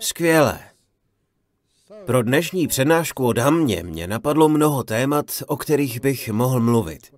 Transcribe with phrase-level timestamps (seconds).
[0.00, 0.60] Skvělé.
[2.06, 7.14] Pro dnešní přednášku o damě mě napadlo mnoho témat, o kterých bych mohl mluvit.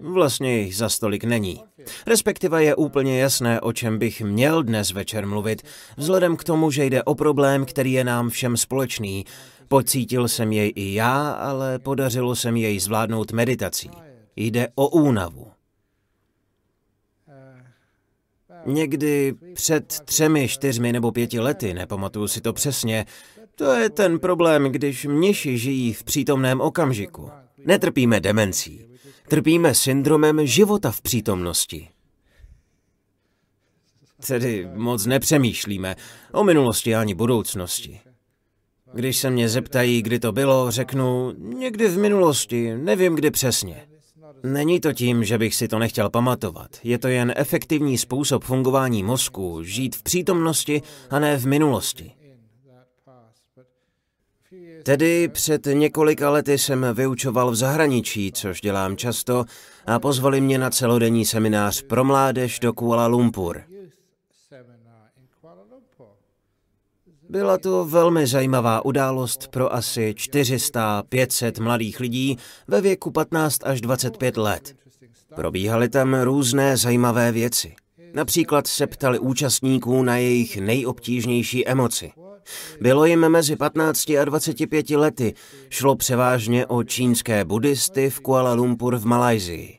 [0.00, 1.64] Vlastně jich za stolik není.
[2.06, 5.62] Respektive je úplně jasné, o čem bych měl dnes večer mluvit,
[5.96, 9.24] vzhledem k tomu, že jde o problém, který je nám všem společný.
[9.68, 13.90] Pocítil jsem jej i já, ale podařilo se mi jej zvládnout meditací.
[14.36, 15.55] Jde o únavu.
[18.66, 23.06] Někdy před třemi, čtyřmi nebo pěti lety, nepamatuju si to přesně,
[23.54, 27.30] to je ten problém, když mniši žijí v přítomném okamžiku.
[27.64, 28.86] Netrpíme demencí.
[29.28, 31.88] Trpíme syndromem života v přítomnosti.
[34.26, 35.96] Tedy moc nepřemýšlíme
[36.32, 38.00] o minulosti ani budoucnosti.
[38.94, 43.86] Když se mě zeptají, kdy to bylo, řeknu někdy v minulosti, nevím kdy přesně.
[44.42, 46.70] Není to tím, že bych si to nechtěl pamatovat.
[46.84, 52.12] Je to jen efektivní způsob fungování mozku, žít v přítomnosti a ne v minulosti.
[54.82, 59.44] Tedy před několika lety jsem vyučoval v zahraničí, což dělám často,
[59.86, 63.75] a pozvali mě na celodenní seminář pro mládež do Kuala Lumpur.
[67.28, 72.38] Byla to velmi zajímavá událost pro asi 400-500 mladých lidí
[72.68, 74.76] ve věku 15 až 25 let.
[75.34, 77.74] Probíhaly tam různé zajímavé věci.
[78.14, 82.12] Například se ptali účastníků na jejich nejobtížnější emoci.
[82.80, 85.34] Bylo jim mezi 15 a 25 lety.
[85.70, 89.78] Šlo převážně o čínské buddhisty v Kuala Lumpur v Malajzii.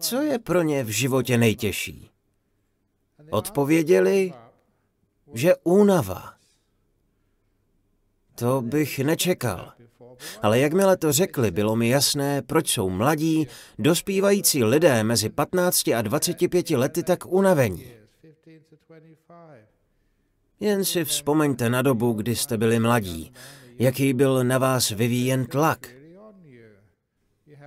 [0.00, 2.11] Co je pro ně v životě nejtěžší?
[3.32, 4.32] Odpověděli,
[5.34, 6.34] že únava.
[8.34, 9.72] To bych nečekal.
[10.42, 13.46] Ale jakmile to řekli, bylo mi jasné, proč jsou mladí,
[13.78, 17.86] dospívající lidé mezi 15 a 25 lety tak unavení.
[20.60, 23.32] Jen si vzpomeňte na dobu, kdy jste byli mladí,
[23.78, 25.90] jaký byl na vás vyvíjen tlak.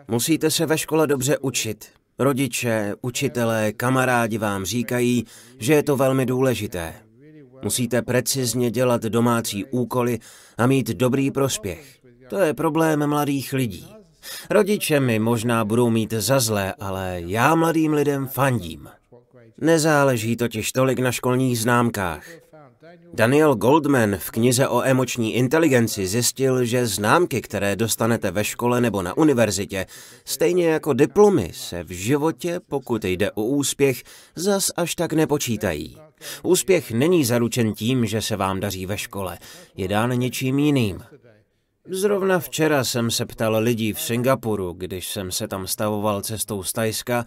[0.07, 1.91] Musíte se ve škole dobře učit.
[2.19, 5.25] Rodiče, učitelé, kamarádi vám říkají,
[5.59, 6.93] že je to velmi důležité.
[7.63, 10.19] Musíte precizně dělat domácí úkoly
[10.57, 11.99] a mít dobrý prospěch.
[12.29, 13.87] To je problém mladých lidí.
[14.49, 18.89] Rodiče mi možná budou mít za zlé, ale já mladým lidem fandím.
[19.61, 22.27] Nezáleží totiž tolik na školních známkách.
[23.13, 29.01] Daniel Goldman v knize o emoční inteligenci zjistil, že známky, které dostanete ve škole nebo
[29.01, 29.85] na univerzitě,
[30.25, 34.03] stejně jako diplomy, se v životě, pokud jde o úspěch,
[34.35, 35.97] zas až tak nepočítají.
[36.43, 39.37] Úspěch není zaručen tím, že se vám daří ve škole,
[39.77, 41.03] je dán něčím jiným.
[41.89, 46.73] Zrovna včera jsem se ptal lidí v Singapuru, když jsem se tam stavoval cestou z
[46.73, 47.25] Tajska,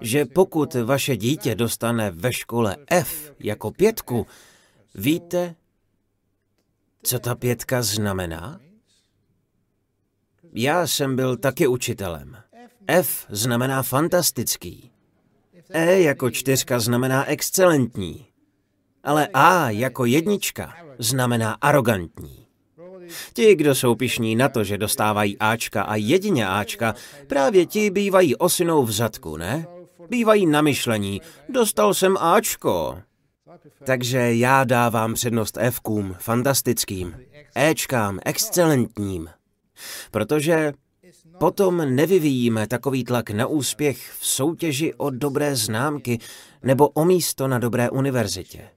[0.00, 4.26] že pokud vaše dítě dostane ve škole F jako pětku,
[4.94, 5.54] Víte,
[7.02, 8.60] co ta pětka znamená?
[10.52, 12.36] Já jsem byl taky učitelem.
[12.86, 14.90] F znamená fantastický.
[15.70, 18.26] E jako čtyřka znamená excelentní.
[19.04, 22.46] Ale A jako jednička znamená arrogantní.
[23.32, 26.94] Ti, kdo jsou pišní na to, že dostávají Ačka a jedině Ačka,
[27.26, 29.66] právě ti bývají osinou v zadku, ne?
[30.08, 33.02] Bývají na myšlení, dostal jsem Ačko.
[33.84, 37.16] Takže já dávám přednost Fkům, fantastickým,
[37.54, 39.28] Ečkám, excelentním.
[40.10, 40.72] Protože
[41.38, 46.18] potom nevyvíjíme takový tlak na úspěch v soutěži o dobré známky
[46.62, 48.68] nebo o místo na dobré univerzitě.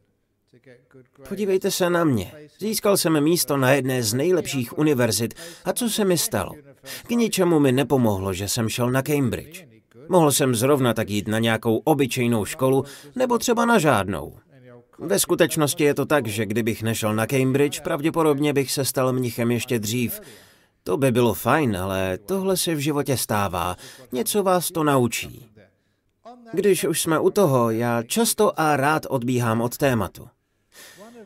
[1.29, 2.31] Podívejte se na mě.
[2.59, 5.33] Získal jsem místo na jedné z nejlepších univerzit
[5.65, 6.51] a co se mi stalo?
[7.07, 9.65] K ničemu mi nepomohlo, že jsem šel na Cambridge.
[10.09, 12.83] Mohl jsem zrovna tak jít na nějakou obyčejnou školu
[13.15, 14.33] nebo třeba na žádnou.
[14.99, 19.51] Ve skutečnosti je to tak, že kdybych nešel na Cambridge, pravděpodobně bych se stal mnichem
[19.51, 20.21] ještě dřív.
[20.83, 23.75] To by bylo fajn, ale tohle se v životě stává.
[24.11, 25.45] Něco vás to naučí.
[26.53, 30.27] Když už jsme u toho, já často a rád odbíhám od tématu.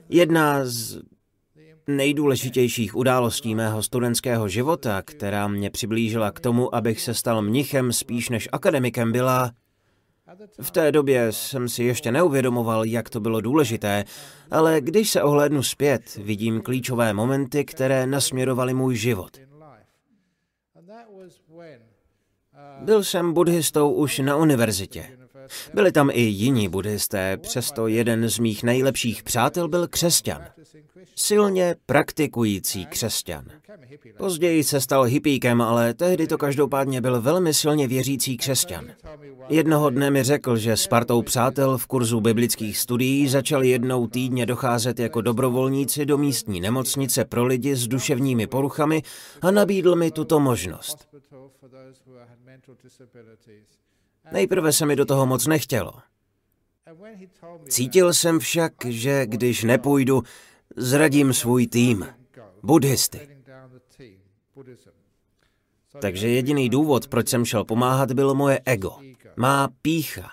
[0.09, 1.01] Jedna z
[1.87, 8.29] nejdůležitějších událostí mého studentského života, která mě přiblížila k tomu, abych se stal mnichem spíš
[8.29, 9.51] než akademikem, byla
[10.61, 14.05] v té době jsem si ještě neuvědomoval, jak to bylo důležité,
[14.51, 19.37] ale když se ohlédnu zpět, vidím klíčové momenty, které nasměrovaly můj život.
[22.81, 25.19] Byl jsem buddhistou už na univerzitě.
[25.73, 30.45] Byli tam i jiní buddhisté, přesto jeden z mých nejlepších přátel byl křesťan.
[31.15, 33.45] Silně praktikující křesťan.
[34.17, 38.85] Později se stal hippíkem, ale tehdy to každopádně byl velmi silně věřící křesťan.
[39.49, 44.45] Jednoho dne mi řekl, že s partou přátel v kurzu biblických studií začali jednou týdně
[44.45, 49.03] docházet jako dobrovolníci do místní nemocnice pro lidi s duševními poruchami
[49.41, 51.07] a nabídl mi tuto možnost.
[54.31, 55.93] Nejprve se mi do toho moc nechtělo.
[57.69, 60.23] Cítil jsem však, že když nepůjdu,
[60.75, 62.07] zradím svůj tým,
[62.63, 63.29] buddhisty.
[66.01, 68.97] Takže jediný důvod, proč jsem šel pomáhat, bylo moje ego,
[69.37, 70.29] má pícha.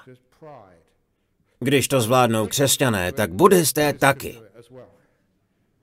[1.60, 4.40] Když to zvládnou křesťané, tak buddhisté taky.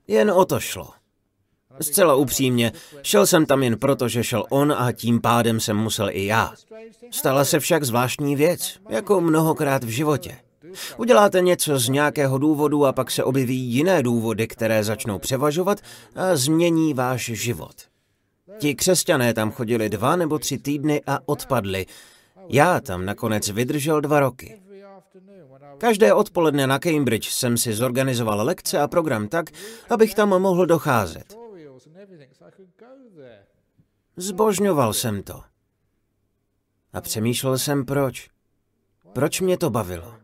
[0.07, 0.89] Jen o to šlo.
[1.81, 2.71] Zcela upřímně,
[3.01, 6.53] šel jsem tam jen proto, že šel on a tím pádem jsem musel i já.
[7.11, 10.37] Stala se však zvláštní věc, jako mnohokrát v životě.
[10.97, 15.79] Uděláte něco z nějakého důvodu a pak se objeví jiné důvody, které začnou převažovat
[16.15, 17.75] a změní váš život.
[18.57, 21.85] Ti křesťané tam chodili dva nebo tři týdny a odpadli.
[22.49, 24.61] Já tam nakonec vydržel dva roky.
[25.77, 29.45] Každé odpoledne na Cambridge jsem si zorganizoval lekce a program tak,
[29.89, 31.37] abych tam mohl docházet.
[34.17, 35.41] Zbožňoval jsem to.
[36.93, 38.29] A přemýšlel jsem proč.
[39.13, 40.22] Proč mě to bavilo?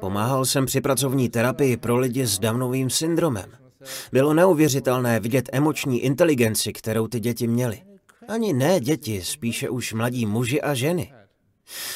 [0.00, 3.52] Pomáhal jsem při pracovní terapii pro lidi s Downovým syndromem.
[4.12, 7.82] Bylo neuvěřitelné vidět emoční inteligenci, kterou ty děti měly.
[8.28, 11.12] Ani ne děti, spíše už mladí muži a ženy.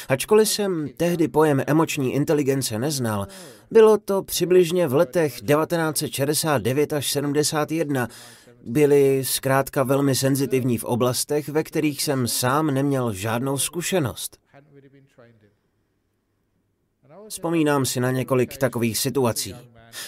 [0.09, 3.27] Ačkoliv jsem tehdy pojem emoční inteligence neznal,
[3.71, 8.07] bylo to přibližně v letech 1969 až 71.
[8.65, 14.42] Byli zkrátka velmi senzitivní v oblastech, ve kterých jsem sám neměl žádnou zkušenost.
[17.29, 19.55] Vzpomínám si na několik takových situací.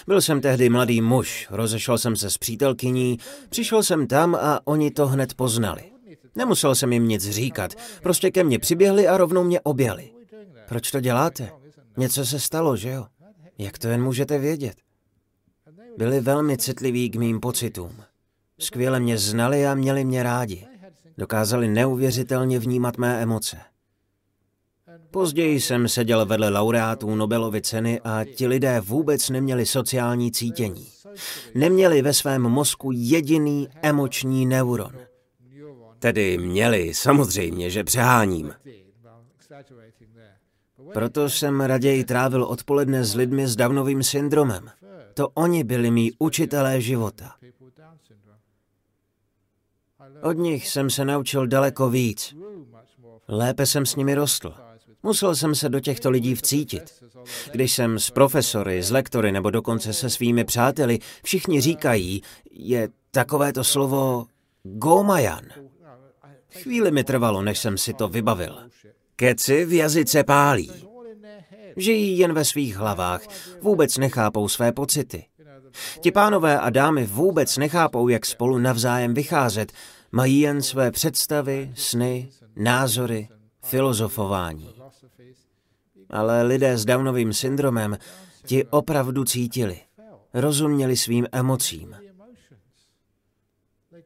[0.07, 3.17] Byl jsem tehdy mladý muž, rozešel jsem se s přítelkyní,
[3.49, 5.83] přišel jsem tam a oni to hned poznali.
[6.35, 7.73] Nemusel jsem jim nic říkat,
[8.03, 10.11] prostě ke mně přiběhli a rovnou mě objali.
[10.67, 11.51] Proč to děláte?
[11.97, 13.05] Něco se stalo, že jo?
[13.57, 14.75] Jak to jen můžete vědět?
[15.97, 18.03] Byli velmi citliví k mým pocitům.
[18.59, 20.67] Skvěle mě znali a měli mě rádi.
[21.17, 23.57] Dokázali neuvěřitelně vnímat mé emoce.
[25.15, 30.87] Později jsem seděl vedle laureátů Nobelovy ceny a ti lidé vůbec neměli sociální cítění.
[31.55, 34.91] Neměli ve svém mozku jediný emoční neuron.
[35.99, 38.53] Tedy měli, samozřejmě, že přeháním.
[40.93, 44.69] Proto jsem raději trávil odpoledne s lidmi s Downovým syndromem.
[45.13, 47.35] To oni byli mý učitelé života.
[50.21, 52.35] Od nich jsem se naučil daleko víc.
[53.27, 54.64] Lépe jsem s nimi rostl.
[55.05, 57.03] Musel jsem se do těchto lidí vcítit.
[57.51, 62.21] Když jsem s profesory, s lektory nebo dokonce se svými přáteli, všichni říkají,
[62.51, 64.25] je takovéto slovo
[64.63, 65.45] gomajan.
[66.61, 68.57] Chvíli mi trvalo, než jsem si to vybavil.
[69.15, 70.71] Keci v jazyce pálí.
[71.77, 73.21] Žijí jen ve svých hlavách,
[73.61, 75.25] vůbec nechápou své pocity.
[76.01, 79.71] Ti pánové a dámy vůbec nechápou, jak spolu navzájem vycházet,
[80.11, 83.27] mají jen své představy, sny, názory,
[83.63, 84.74] filozofování.
[86.15, 87.97] Ale lidé s Downovým syndromem
[88.45, 89.79] ti opravdu cítili,
[90.33, 91.95] rozuměli svým emocím.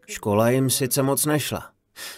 [0.08, 1.72] Škola jim sice moc nešla.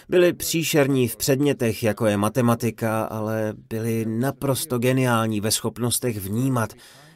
[0.08, 6.72] Byli příšerní v předmětech, jako je matematika, ale byli naprosto geniální ve schopnostech vnímat,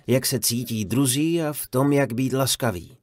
[0.06, 2.96] jak se cítí druzí a v tom, jak být laskavý.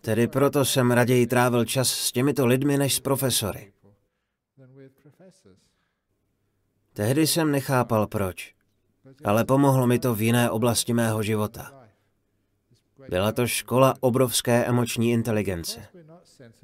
[0.00, 3.72] Tedy proto jsem raději trávil čas s těmito lidmi než s profesory.
[6.92, 8.54] Tehdy jsem nechápal proč,
[9.24, 11.72] ale pomohlo mi to v jiné oblasti mého života.
[13.08, 15.80] Byla to škola obrovské emoční inteligence.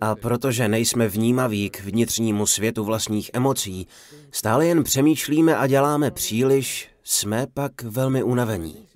[0.00, 3.86] A protože nejsme vnímaví k vnitřnímu světu vlastních emocí,
[4.30, 8.86] stále jen přemýšlíme a děláme příliš, jsme pak velmi unavení.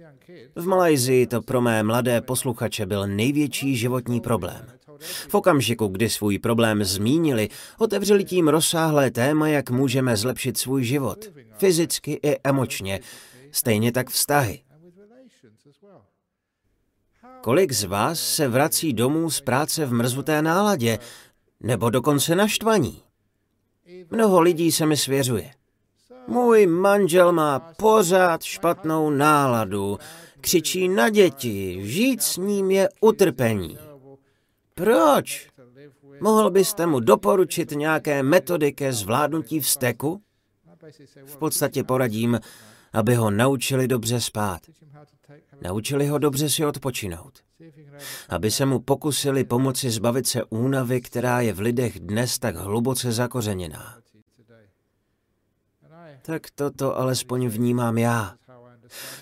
[0.56, 4.66] V Malajzii to pro mé mladé posluchače byl největší životní problém.
[5.28, 11.18] V okamžiku, kdy svůj problém zmínili, otevřeli tím rozsáhlé téma, jak můžeme zlepšit svůj život,
[11.58, 13.00] fyzicky i emočně,
[13.52, 14.62] stejně tak vztahy.
[17.40, 20.98] Kolik z vás se vrací domů z práce v mrzuté náladě,
[21.60, 23.02] nebo dokonce naštvaní?
[24.10, 25.50] Mnoho lidí se mi svěřuje.
[26.26, 29.98] Můj manžel má pořád špatnou náladu,
[30.40, 33.78] křičí na děti, žít s ním je utrpení.
[34.74, 35.48] Proč?
[36.20, 40.22] Mohl byste mu doporučit nějaké metody ke zvládnutí vzteku?
[41.24, 42.40] V podstatě poradím,
[42.92, 44.60] aby ho naučili dobře spát.
[45.62, 47.38] Naučili ho dobře si odpočinout.
[48.28, 53.12] aby se mu pokusili pomoci zbavit se únavy, která je v lidech dnes tak hluboce
[53.12, 53.98] zakořeněná.
[56.22, 58.34] Tak toto alespoň vnímám já.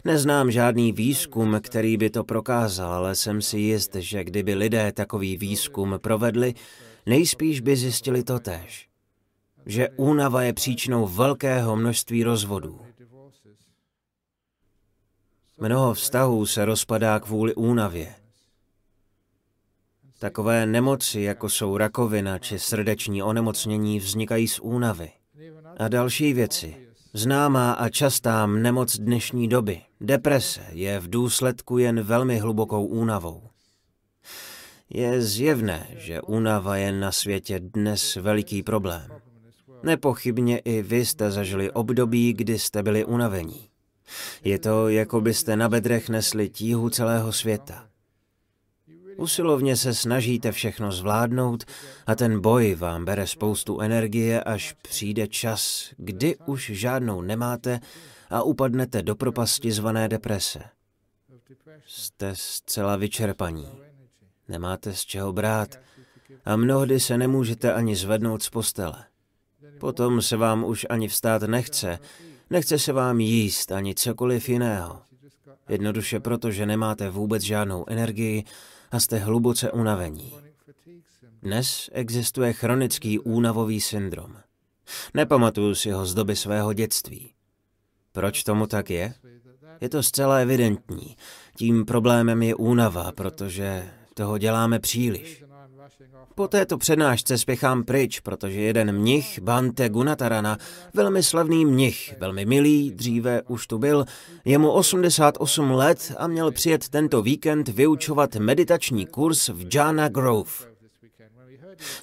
[0.04, 5.36] Neznám žádný výzkum, který by to prokázal, ale jsem si jist, že kdyby lidé takový
[5.36, 6.54] výzkum provedli,
[7.06, 8.88] nejspíš by zjistili to též.
[9.66, 12.80] Že únava je příčinou velkého množství rozvodů.
[15.60, 18.14] Mnoho vztahů se rozpadá kvůli únavě.
[20.18, 25.10] Takové nemoci, jako jsou rakovina či srdeční onemocnění, vznikají z únavy.
[25.78, 32.38] A další věci, Známá a častá nemoc dnešní doby, deprese, je v důsledku jen velmi
[32.38, 33.42] hlubokou únavou.
[34.90, 39.10] Je zjevné, že únava je na světě dnes veliký problém.
[39.82, 43.69] Nepochybně i vy jste zažili období, kdy jste byli unavení.
[44.44, 47.86] Je to, jako byste na bedrech nesli tíhu celého světa.
[49.16, 51.64] Usilovně se snažíte všechno zvládnout
[52.06, 57.80] a ten boj vám bere spoustu energie, až přijde čas, kdy už žádnou nemáte
[58.30, 60.62] a upadnete do propasti zvané deprese.
[61.86, 63.68] Jste zcela vyčerpaní.
[64.48, 65.78] Nemáte z čeho brát
[66.44, 69.04] a mnohdy se nemůžete ani zvednout z postele.
[69.78, 71.98] Potom se vám už ani vstát nechce,
[72.50, 75.02] nechce se vám jíst ani cokoliv jiného.
[75.68, 78.44] Jednoduše proto, že nemáte vůbec žádnou energii
[78.90, 80.32] a jste hluboce unavení.
[81.42, 84.36] Dnes existuje chronický únavový syndrom.
[85.14, 87.32] Nepamatuju si ho z doby svého dětství.
[88.12, 89.14] Proč tomu tak je?
[89.80, 91.16] Je to zcela evidentní.
[91.56, 95.44] Tím problémem je únava, protože toho děláme příliš.
[96.34, 100.58] Po této přednášce spěchám pryč, protože jeden mnich, Bante Gunatarana,
[100.94, 104.04] velmi slavný mnich, velmi milý, dříve už tu byl,
[104.44, 110.50] je mu 88 let a měl přijet tento víkend vyučovat meditační kurz v Jana Grove.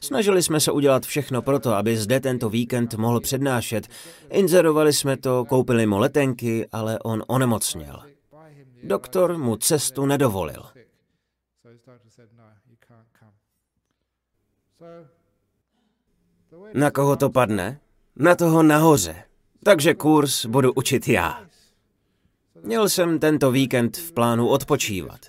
[0.01, 3.87] Snažili jsme se udělat všechno proto, aby zde tento víkend mohl přednášet.
[4.29, 7.99] Inzerovali jsme to, koupili mu letenky, ale on onemocněl.
[8.83, 10.63] Doktor mu cestu nedovolil.
[16.73, 17.79] Na koho to padne?
[18.15, 19.23] Na toho nahoře.
[19.63, 21.45] Takže kurz budu učit já.
[22.63, 25.19] Měl jsem tento víkend v plánu odpočívat.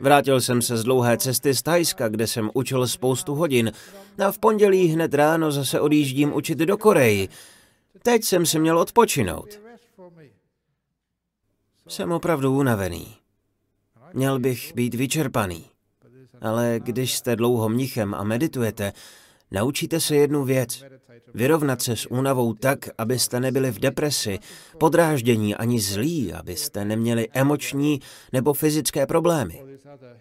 [0.00, 3.72] Vrátil jsem se z dlouhé cesty z Tajska, kde jsem učil spoustu hodin
[4.26, 7.28] a v pondělí hned ráno zase odjíždím učit do Koreji.
[8.02, 9.60] Teď jsem si měl odpočinout.
[11.88, 13.16] Jsem opravdu unavený.
[14.12, 15.71] Měl bych být vyčerpaný.
[16.42, 18.92] Ale když jste dlouho mnichem a meditujete,
[19.52, 20.84] Naučíte se jednu věc.
[21.34, 24.38] Vyrovnat se s únavou tak, abyste nebyli v depresi,
[24.78, 28.00] podráždění ani zlí, abyste neměli emoční
[28.32, 29.64] nebo fyzické problémy.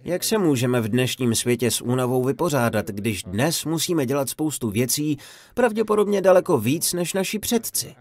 [0.03, 5.17] Jak se můžeme v dnešním světě s únavou vypořádat, když dnes musíme dělat spoustu věcí,
[5.53, 7.95] pravděpodobně daleko víc než naši předci?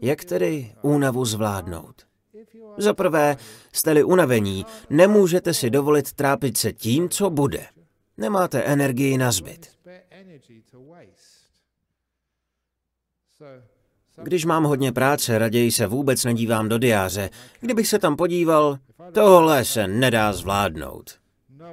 [0.00, 2.05] Jak tedy únavu zvládnout?
[2.78, 3.36] Za prvé,
[3.72, 7.66] jste-li unavení, nemůžete si dovolit trápit se tím, co bude.
[8.16, 9.76] Nemáte energii na zbyt.
[14.22, 17.30] Když mám hodně práce, raději se vůbec nedívám do diáře.
[17.60, 18.78] Kdybych se tam podíval,
[19.12, 21.10] tohle se nedá zvládnout.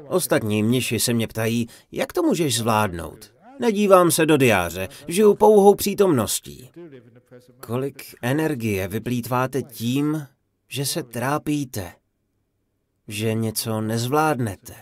[0.08, 3.34] Ostatní mniši se mě ptají, jak to můžeš zvládnout.
[3.60, 6.70] Nedívám se do diáře, žiju pouhou přítomností.
[7.60, 10.28] Kolik energie vyplýtváte tím,
[10.74, 11.94] že se trápíte,
[13.08, 14.76] že něco nezvládnete.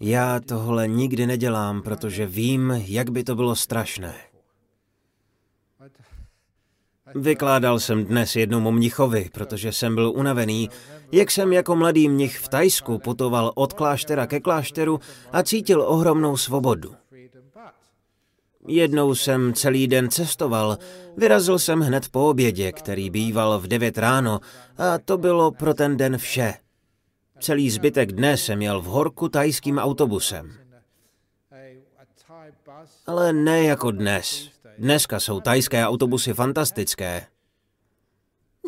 [0.00, 4.14] Já tohle nikdy nedělám, protože vím, jak by to bylo strašné.
[7.14, 10.70] Vykládal jsem dnes jednomu mnichovi, protože jsem byl unavený,
[11.12, 15.00] jak jsem jako mladý mnich v Tajsku putoval od kláštera ke klášteru
[15.32, 16.94] a cítil ohromnou svobodu.
[18.68, 20.78] Jednou jsem celý den cestoval,
[21.16, 24.40] vyrazil jsem hned po obědě, který býval v devět ráno,
[24.78, 26.54] a to bylo pro ten den vše.
[27.40, 30.52] Celý zbytek dne jsem jel v horku tajským autobusem.
[33.06, 34.50] Ale ne jako dnes.
[34.78, 37.26] Dneska jsou tajské autobusy fantastické.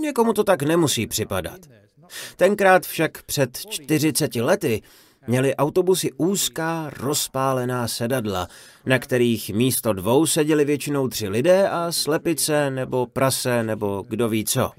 [0.00, 1.60] Někomu to tak nemusí připadat.
[2.36, 4.82] Tenkrát však před 40 lety
[5.28, 8.48] měli autobusy úzká, rozpálená sedadla,
[8.86, 14.44] na kterých místo dvou seděli většinou tři lidé a slepice nebo prase nebo kdo ví
[14.44, 14.70] co.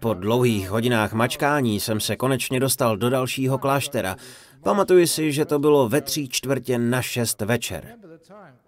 [0.00, 4.16] Po dlouhých hodinách mačkání jsem se konečně dostal do dalšího kláštera.
[4.62, 7.94] Pamatuji si, že to bylo ve tří čtvrtě na šest večer.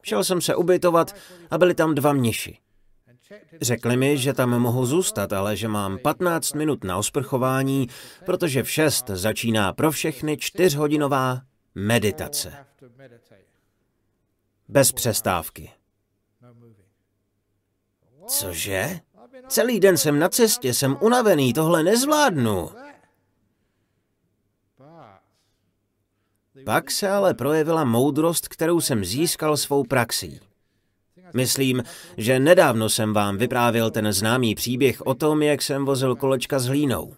[0.03, 1.17] Šel jsem se ubytovat
[1.51, 2.59] a byli tam dva mniši.
[3.61, 7.89] Řekli mi, že tam mohu zůstat, ale že mám 15 minut na osprchování,
[8.27, 11.41] protože v 6 začíná pro všechny čtyřhodinová
[11.75, 12.67] meditace.
[14.69, 15.71] Bez přestávky.
[18.27, 19.01] Cože?
[19.49, 22.71] Celý den jsem na cestě, jsem unavený, tohle nezvládnu.
[26.65, 30.41] Pak se ale projevila moudrost, kterou jsem získal svou praxí.
[31.35, 31.83] Myslím,
[32.17, 36.67] že nedávno jsem vám vyprávěl ten známý příběh o tom, jak jsem vozil kolečka s
[36.67, 37.15] hlínou.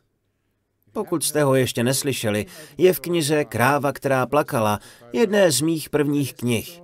[0.93, 2.47] Pokud jste ho ještě neslyšeli,
[2.79, 4.79] je v knize Kráva, která plakala,
[5.13, 6.81] jedné z mých prvních knih.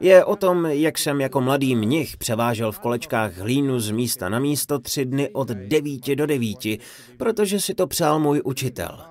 [0.00, 4.38] Je o tom, jak jsem jako mladý mnich převážel v kolečkách hlínu z místa na
[4.38, 6.78] místo tři dny od devíti do devíti,
[7.16, 9.04] protože si to přál můj učitel.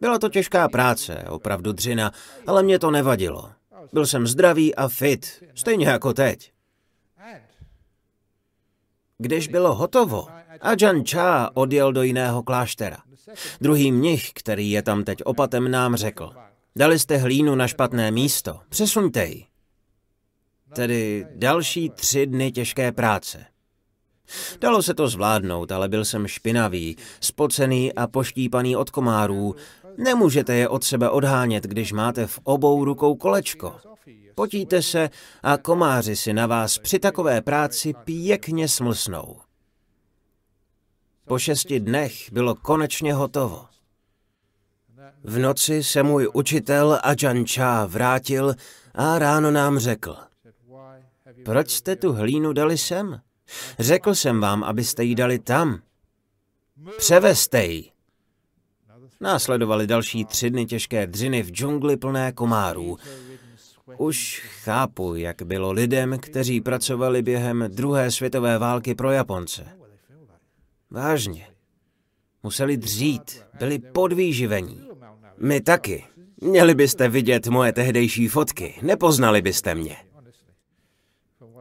[0.00, 2.12] Byla to těžká práce, opravdu dřina,
[2.46, 3.50] ale mě to nevadilo.
[3.92, 6.52] Byl jsem zdravý a fit, stejně jako teď.
[9.22, 10.26] Když bylo hotovo,
[10.60, 12.96] Ajahn Chah odjel do jiného kláštera.
[13.60, 16.30] Druhý mnich, který je tam teď opatem, nám řekl,
[16.76, 19.44] dali jste hlínu na špatné místo, přesuňte ji.
[20.74, 23.44] Tedy další tři dny těžké práce.
[24.60, 29.54] Dalo se to zvládnout, ale byl jsem špinavý, spocený a poštípaný od komárů.
[29.98, 33.91] Nemůžete je od sebe odhánět, když máte v obou rukou kolečko.
[34.34, 35.10] Potíte se
[35.42, 39.36] a komáři si na vás při takové práci pěkně smlsnou.
[41.24, 43.66] Po šesti dnech bylo konečně hotovo.
[45.24, 48.54] V noci se můj učitel Ajahn Chah vrátil
[48.94, 50.16] a ráno nám řekl,
[51.44, 53.20] proč jste tu hlínu dali sem?
[53.78, 55.82] Řekl jsem vám, abyste ji dali tam.
[56.98, 57.90] Převezte ji.
[59.20, 62.98] Následovaly další tři dny těžké dřiny v džungli plné komárů.
[63.98, 69.66] Už chápu, jak bylo lidem, kteří pracovali během druhé světové války pro Japonce.
[70.90, 71.48] Vážně.
[72.42, 74.88] Museli dřít, byli podvýživení.
[75.38, 76.04] My taky.
[76.40, 79.96] Měli byste vidět moje tehdejší fotky, nepoznali byste mě.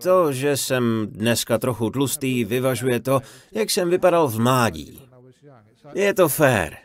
[0.04, 5.02] To, že jsem dneska trochu tlustý, vyvažuje to, jak jsem vypadal v mládí.
[5.94, 6.78] Je to fér.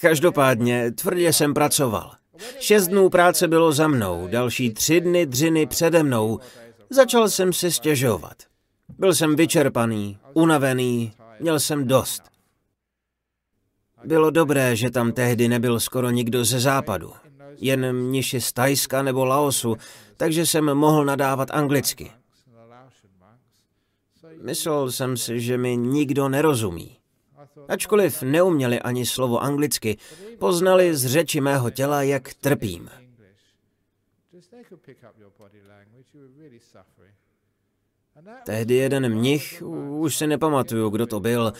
[0.00, 2.21] Každopádně tvrdě jsem pracoval.
[2.58, 6.38] Šest dnů práce bylo za mnou, další tři dny dřiny přede mnou.
[6.90, 8.34] Začal jsem si stěžovat.
[8.98, 12.22] Byl jsem vyčerpaný, unavený, měl jsem dost.
[14.04, 17.12] Bylo dobré, že tam tehdy nebyl skoro nikdo ze západu.
[17.56, 19.76] Jen mniši z Tajska nebo Laosu,
[20.16, 22.12] takže jsem mohl nadávat anglicky.
[24.42, 27.01] Myslel jsem si, že mi nikdo nerozumí.
[27.68, 29.98] Ačkoliv neuměli ani slovo anglicky,
[30.38, 32.90] poznali z řeči mého těla, jak trpím.
[38.44, 41.52] Tehdy jeden mnich, už si nepamatuju, kdo to byl,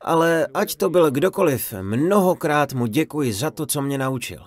[0.00, 4.46] ale ať to byl kdokoliv, mnohokrát mu děkuji za to, co mě naučil.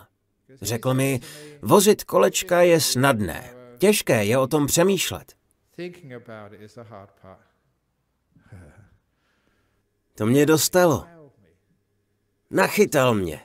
[0.62, 1.20] Řekl mi,
[1.62, 5.34] vozit kolečka je snadné, těžké je o tom přemýšlet.
[10.16, 11.06] To mě dostalo.
[12.52, 13.40] Nachytal mě.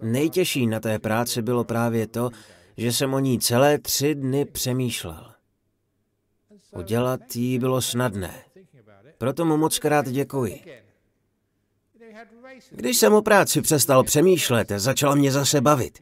[0.00, 2.30] Nejtěžší na té práci bylo právě to,
[2.76, 5.32] že jsem o ní celé tři dny přemýšlel.
[6.72, 8.44] Udělat jí bylo snadné.
[9.18, 10.60] Proto mu moc krát děkuji.
[12.70, 15.98] Když jsem o práci přestal přemýšlet, začala mě zase bavit.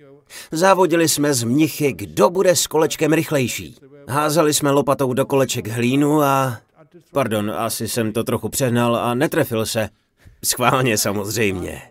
[0.53, 3.77] Závodili jsme z mnichy, kdo bude s kolečkem rychlejší.
[4.09, 6.61] Házeli jsme lopatou do koleček hlínu a...
[7.13, 9.89] Pardon, asi jsem to trochu přehnal a netrefil se.
[10.45, 11.83] Schválně samozřejmě.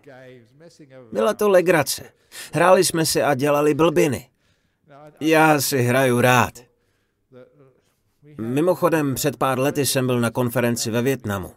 [1.12, 2.04] Byla to legrace.
[2.54, 4.30] Hráli jsme si a dělali blbiny.
[5.20, 6.54] Já si hraju rád.
[8.38, 11.52] Mimochodem, před pár lety jsem byl na konferenci ve Větnamu.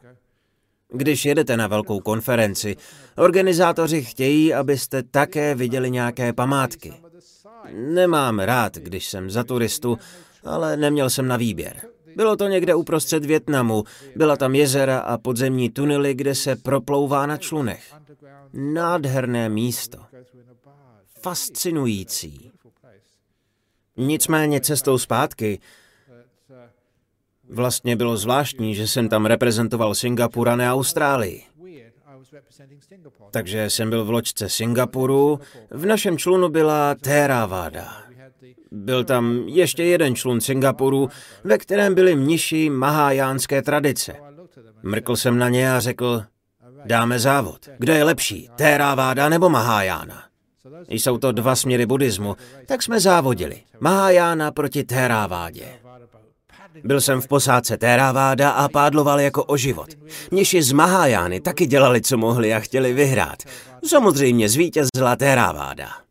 [0.93, 2.77] Když jedete na velkou konferenci,
[3.17, 6.93] organizátoři chtějí, abyste také viděli nějaké památky.
[7.73, 9.99] Nemám rád, když jsem za turistu,
[10.45, 11.83] ale neměl jsem na výběr.
[12.17, 13.85] Bylo to někde uprostřed Větnamu,
[14.17, 17.95] byla tam jezera a podzemní tunely, kde se proplouvá na člunech.
[18.53, 19.99] Nádherné místo.
[21.23, 22.53] Fascinující.
[23.97, 25.61] Nicméně cestou zpátky
[27.51, 31.43] Vlastně bylo zvláštní, že jsem tam reprezentoval Singapur a ne Austrálii.
[33.31, 38.04] Takže jsem byl v loďce Singapuru, v našem člunu byla Theravada.
[38.77, 41.09] Byl tam ještě jeden člun Singapuru,
[41.45, 44.17] ve kterém byly mniši mahajánské tradice.
[44.83, 46.23] Mrkl jsem na ně a řekl,
[46.85, 47.69] dáme závod.
[47.79, 50.25] Kdo je lepší, Theravada nebo Mahajána?
[50.89, 53.61] Jsou to dva směry buddhismu, tak jsme závodili.
[53.81, 55.65] Mahajána proti Theravádě.
[56.85, 59.89] Byl jsem v posádce Téraváda a pádloval jako o život.
[60.31, 63.43] Měši z Mahajány taky dělali, co mohli a chtěli vyhrát.
[63.87, 66.04] Samozřejmě zvítězila Téraváda.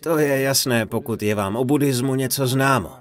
[0.00, 2.92] To je jasné, pokud je vám o buddhismu něco známo.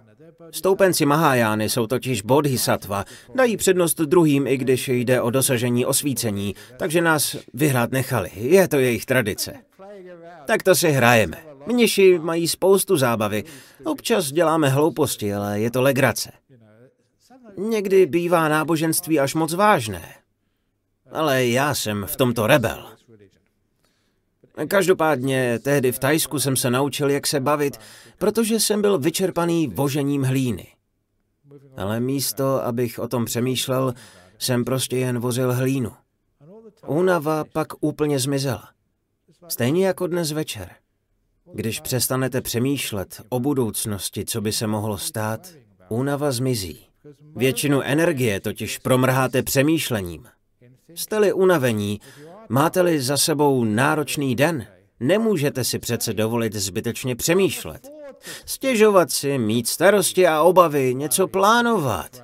[0.52, 7.02] Stoupenci Mahajány jsou totiž bodhisattva, dají přednost druhým, i když jde o dosažení osvícení, takže
[7.02, 8.30] nás vyhrát nechali.
[8.36, 9.54] Je to jejich tradice.
[10.46, 11.38] Tak to si hrajeme.
[11.68, 13.44] Mniši mají spoustu zábavy.
[13.84, 16.32] Občas děláme hlouposti, ale je to legrace.
[17.58, 20.16] Někdy bývá náboženství až moc vážné.
[21.12, 22.95] Ale já jsem v tomto rebel.
[24.68, 27.78] Každopádně tehdy v Tajsku jsem se naučil, jak se bavit,
[28.18, 30.68] protože jsem byl vyčerpaný vožením hlíny.
[31.78, 33.94] Ale místo, abych o tom přemýšlel,
[34.40, 35.92] jsem prostě jen vozil hlínu.
[36.88, 38.70] Únava pak úplně zmizela.
[39.48, 40.70] Stejně jako dnes večer.
[41.54, 45.54] Když přestanete přemýšlet o budoucnosti, co by se mohlo stát,
[45.90, 46.88] únava zmizí.
[47.36, 50.26] Většinu energie totiž promrháte přemýšlením.
[50.96, 52.00] Jste-li unavení,
[52.50, 54.68] máte-li za sebou náročný den,
[55.00, 57.92] nemůžete si přece dovolit zbytečně přemýšlet.
[58.46, 62.24] Stěžovat si, mít starosti a obavy, něco plánovat.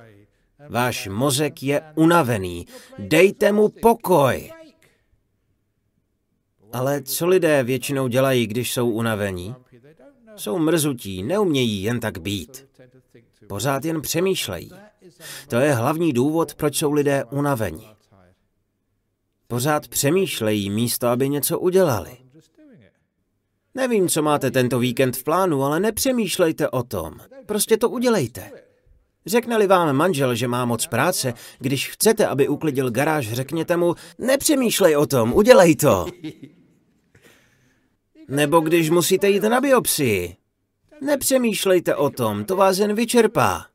[0.68, 2.66] Váš mozek je unavený.
[2.98, 4.52] Dejte mu pokoj.
[6.72, 9.54] Ale co lidé většinou dělají, když jsou unavení?
[10.36, 12.66] Jsou mrzutí, neumějí jen tak být.
[13.48, 14.70] Pořád jen přemýšlejí.
[15.48, 17.88] To je hlavní důvod, proč jsou lidé unavení.
[19.52, 22.16] Pořád přemýšlejí místo, aby něco udělali.
[23.74, 27.14] Nevím, co máte tento víkend v plánu, ale nepřemýšlejte o tom.
[27.46, 28.50] Prostě to udělejte.
[29.26, 34.96] Řekne-li vám manžel, že má moc práce, když chcete, aby uklidil garáž, řekněte mu, nepřemýšlej
[34.96, 36.06] o tom, udělej to.
[38.28, 40.36] Nebo když musíte jít na biopsii.
[41.00, 43.66] Nepřemýšlejte o tom, to vás jen vyčerpá.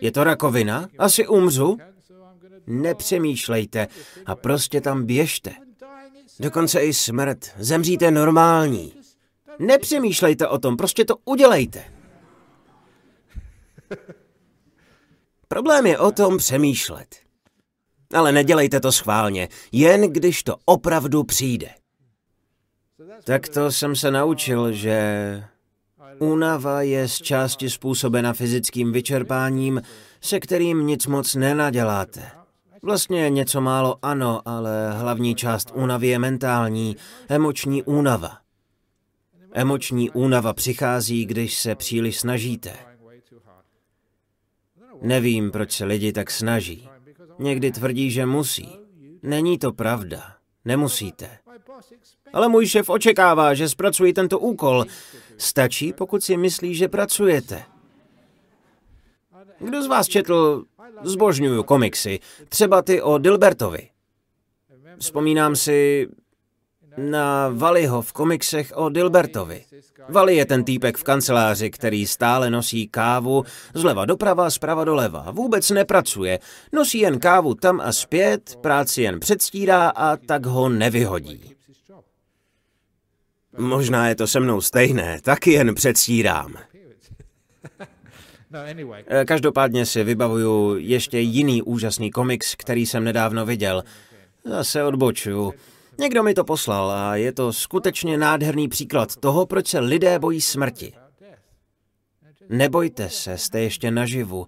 [0.00, 0.88] Je to rakovina?
[0.98, 1.78] Asi umřu?
[2.66, 3.88] Nepřemýšlejte
[4.26, 5.52] a prostě tam běžte.
[6.40, 7.38] Dokonce i smrt.
[7.58, 8.92] Zemříte normální.
[9.58, 11.84] Nepřemýšlejte o tom, prostě to udělejte.
[15.48, 17.16] Problém je o tom přemýšlet.
[18.14, 21.68] Ale nedělejte to schválně, jen když to opravdu přijde.
[23.24, 25.44] Tak to jsem se naučil, že
[26.18, 29.82] únava je z části způsobena fyzickým vyčerpáním,
[30.20, 32.43] se kterým nic moc nenaděláte.
[32.84, 36.96] Vlastně něco málo ano, ale hlavní část únavy je mentální,
[37.28, 38.38] emoční únava.
[39.52, 42.72] Emoční únava přichází, když se příliš snažíte.
[45.02, 46.88] Nevím, proč se lidi tak snaží.
[47.38, 48.68] Někdy tvrdí, že musí.
[49.22, 50.34] Není to pravda.
[50.64, 51.38] Nemusíte.
[52.32, 54.84] Ale můj šéf očekává, že zpracuji tento úkol.
[55.38, 57.62] Stačí, pokud si myslí, že pracujete.
[59.58, 60.64] Kdo z vás četl,
[61.02, 63.88] zbožňuju komiksy, třeba ty o Dilbertovi.
[64.98, 66.08] Vzpomínám si
[66.96, 69.64] na Valiho v komiksech o Dilbertovi.
[70.08, 73.44] Vali je ten týpek v kanceláři, který stále nosí kávu
[73.74, 75.30] zleva doprava, zprava doleva.
[75.30, 76.38] Vůbec nepracuje.
[76.72, 81.54] Nosí jen kávu tam a zpět, práci jen předstírá a tak ho nevyhodí.
[83.58, 86.54] Možná je to se mnou stejné, taky jen předstírám.
[89.06, 93.82] Eh, každopádně si vybavuju ještě jiný úžasný komiks, který jsem nedávno viděl.
[94.44, 95.52] Zase odbočuju.
[95.98, 100.40] Někdo mi to poslal a je to skutečně nádherný příklad toho, proč se lidé bojí
[100.40, 100.92] smrti.
[102.48, 104.46] Nebojte se, jste ještě naživu.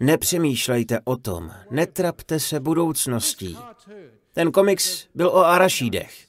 [0.00, 3.58] Nepřemýšlejte o tom, netrapte se budoucností.
[4.32, 6.24] Ten komiks byl o Arašídech.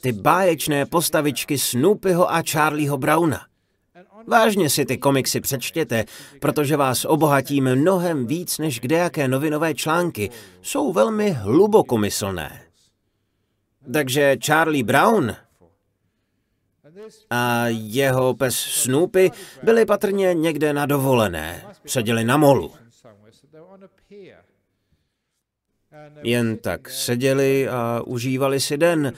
[0.00, 3.51] Ty báječné postavičky Snoopyho a Charlieho Browna.
[4.26, 6.04] Vážně si ty komiksy přečtěte,
[6.40, 10.30] protože vás obohatí mnohem víc než kdejaké novinové články.
[10.62, 12.62] Jsou velmi hlubokomyslné.
[13.92, 15.36] Takže Charlie Brown
[17.30, 19.30] a jeho pes Snoopy
[19.62, 21.64] byli patrně někde na dovolené.
[21.86, 22.72] Seděli na molu.
[26.22, 29.12] Jen tak seděli a užívali si den.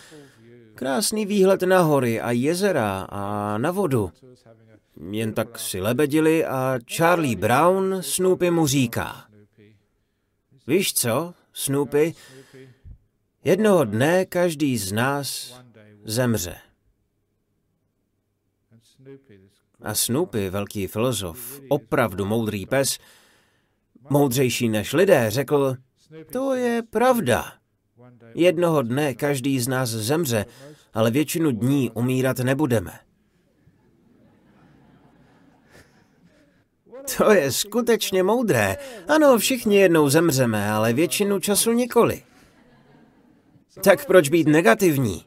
[0.74, 4.10] Krásný výhled na hory a jezera a na vodu.
[5.10, 9.28] Jen tak si lebedili a Charlie Brown Snoopy mu říká.
[10.66, 12.14] Víš co, Snoopy,
[13.44, 15.60] jednoho dne každý z nás
[16.04, 16.56] zemře.
[19.80, 22.98] A Snoopy, velký filozof, opravdu moudrý pes,
[24.10, 25.76] moudřejší než lidé, řekl,
[26.32, 27.52] to je pravda.
[28.34, 30.46] Jednoho dne každý z nás zemře,
[30.94, 32.92] ale většinu dní umírat nebudeme.
[37.16, 38.76] To je skutečně moudré.
[39.08, 42.22] Ano, všichni jednou zemřeme, ale většinu času nikoli.
[43.84, 45.24] Tak proč být negativní?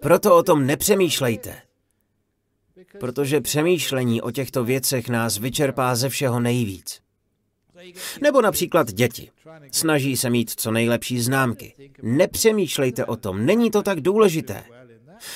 [0.00, 1.54] Proto o tom nepřemýšlejte.
[3.00, 7.00] Protože přemýšlení o těchto věcech nás vyčerpá ze všeho nejvíc.
[8.22, 9.30] Nebo například děti.
[9.70, 11.74] Snaží se mít co nejlepší známky.
[12.02, 14.64] Nepřemýšlejte o tom, není to tak důležité.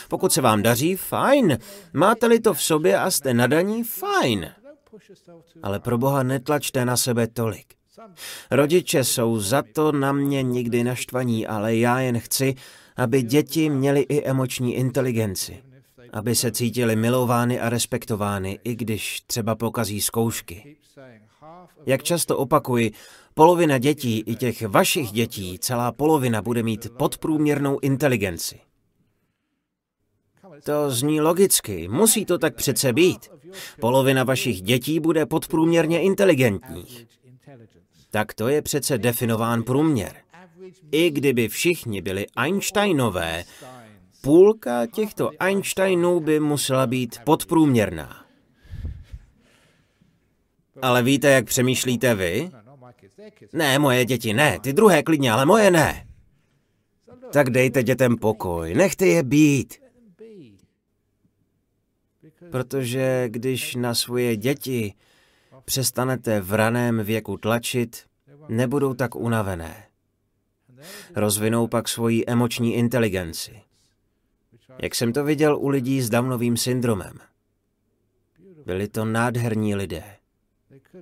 [0.08, 1.58] Pokud se vám daří, fajn.
[1.92, 4.50] Máte-li to v sobě a jste nadaní, fajn.
[5.62, 7.74] Ale pro boha netlačte na sebe tolik.
[8.50, 12.54] Rodiče jsou za to na mě nikdy naštvaní, ale já jen chci,
[12.96, 15.62] aby děti měly i emoční inteligenci.
[16.12, 20.76] Aby se cítili milovány a respektovány, i když třeba pokazí zkoušky.
[21.86, 22.92] Jak často opakuji,
[23.34, 28.60] polovina dětí, i těch vašich dětí, celá polovina bude mít podprůměrnou inteligenci.
[30.64, 33.30] To zní logicky, musí to tak přece být.
[33.80, 37.06] Polovina vašich dětí bude podprůměrně inteligentních.
[38.10, 40.12] Tak to je přece definován průměr.
[40.92, 43.44] I kdyby všichni byli Einsteinové,
[44.20, 48.24] půlka těchto Einsteinů by musela být podprůměrná.
[50.82, 52.50] Ale víte, jak přemýšlíte vy?
[53.52, 56.06] Ne, moje děti ne, ty druhé klidně, ale moje ne.
[57.32, 59.87] Tak dejte dětem pokoj, nechte je být.
[62.50, 64.94] Protože když na svoje děti
[65.64, 68.04] přestanete v raném věku tlačit,
[68.48, 69.84] nebudou tak unavené.
[71.14, 73.62] Rozvinou pak svoji emoční inteligenci.
[74.82, 77.18] Jak jsem to viděl u lidí s Downovým syndromem.
[78.66, 80.04] Byli to nádherní lidé.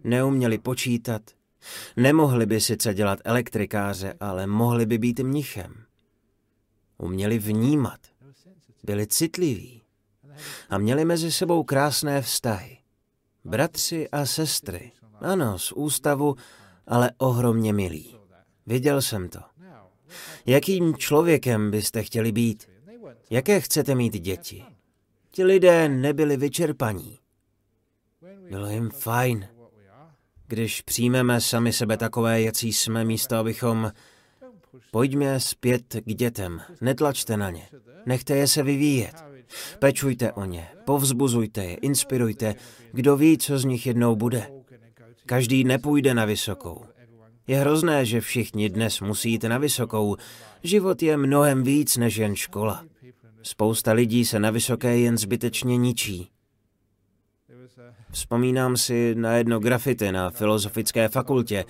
[0.05, 1.23] Neuměli počítat,
[1.97, 5.85] nemohli by sice dělat elektrikáře, ale mohli by být mnichem.
[6.99, 8.01] Uměli vnímat,
[8.83, 9.76] byli citliví
[10.71, 12.79] a měli mezi sebou krásné vztahy.
[13.45, 16.35] Bratři a sestry, ano, z ústavu,
[16.87, 18.17] ale ohromně milí.
[18.67, 19.39] Viděl jsem to.
[20.47, 22.69] Jakým člověkem byste chtěli být?
[23.31, 24.65] Jaké chcete mít děti?
[25.31, 27.19] Ti lidé nebyli vyčerpaní.
[28.51, 29.49] Bylo jim fajn.
[30.47, 33.93] Když přijmeme sami sebe takové, jací jsme, místo abychom...
[34.91, 37.69] Pojďme zpět k dětem, netlačte na ně,
[38.07, 39.25] nechte je se vyvíjet.
[39.79, 42.55] Pečujte o ně, povzbuzujte je, inspirujte,
[42.93, 44.51] kdo ví, co z nich jednou bude.
[45.27, 46.85] Každý nepůjde na vysokou.
[47.47, 50.17] Je hrozné, že všichni dnes musí jít na vysokou.
[50.63, 52.85] Život je mnohem víc než jen škola.
[53.43, 56.31] Spousta lidí se na vysoké jen zbytečně ničí.
[58.11, 61.65] Vzpomínám si na jedno grafity na filozofické fakultě.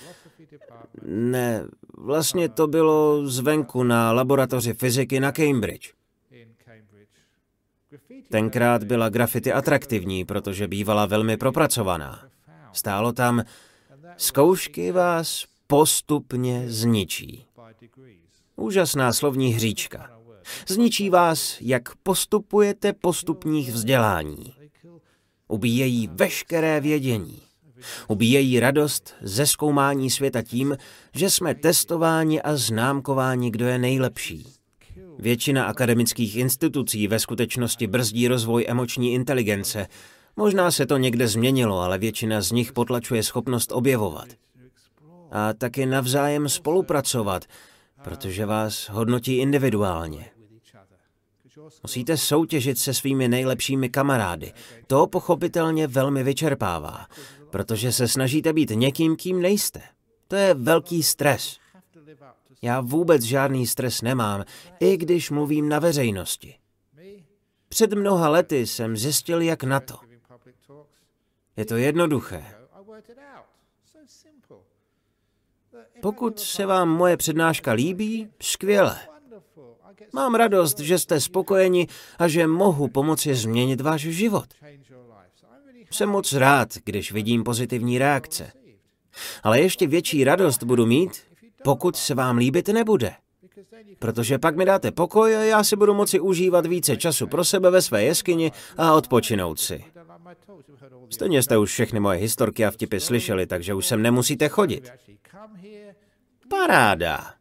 [1.07, 1.65] Ne,
[1.99, 5.96] vlastně to bylo zvenku na laboratoři fyziky na Cambridge.
[8.29, 12.29] Tenkrát byla grafity atraktivní, protože bývala velmi propracovaná.
[12.73, 13.43] Stálo tam,
[14.17, 17.47] zkoušky vás postupně zničí.
[18.57, 20.11] Úžasná slovní hříčka.
[20.69, 24.55] Zničí vás, jak postupujete postupních vzdělání.
[25.49, 27.43] Ubíjejí veškeré vědění.
[28.09, 30.77] Ubíjejí radost ze zkoumání světa tím,
[31.15, 34.47] že jsme testováni a známkováni, kdo je nejlepší.
[35.19, 39.87] Většina akademických institucí ve skutečnosti brzdí rozvoj emoční inteligence.
[40.37, 44.29] Možná se to někde změnilo, ale většina z nich potlačuje schopnost objevovat.
[45.31, 47.45] A taky navzájem spolupracovat,
[48.05, 50.31] protože vás hodnotí individuálně.
[51.83, 54.53] Musíte soutěžit se svými nejlepšími kamarády.
[54.87, 57.07] To pochopitelně velmi vyčerpává,
[57.51, 59.83] protože se snažíte být někým, kým nejste.
[60.29, 61.59] To je velký stres.
[62.63, 64.45] Já vůbec žádný stres nemám,
[64.81, 66.55] i když mluvím na veřejnosti.
[67.69, 69.99] Před mnoha lety jsem zjistil, jak na to.
[71.57, 72.45] Je to jednoduché.
[76.03, 78.99] Pokud se vám moje přednáška líbí, skvěle.
[80.13, 81.87] Mám radost, že jste spokojeni
[82.19, 84.47] a že mohu pomoci změnit váš život.
[85.91, 88.53] Jsem moc rád, když vidím pozitivní reakce.
[89.43, 91.23] Ale ještě větší radost budu mít,
[91.67, 93.13] pokud se vám líbit nebude.
[93.99, 97.71] Protože pak mi dáte pokoj a já si budu moci užívat více času pro sebe
[97.71, 99.85] ve své jeskyni a odpočinout si.
[101.11, 104.93] Stejně jste už všechny moje historky a vtipy slyšeli, takže už sem nemusíte chodit.
[106.51, 107.35] Paráda.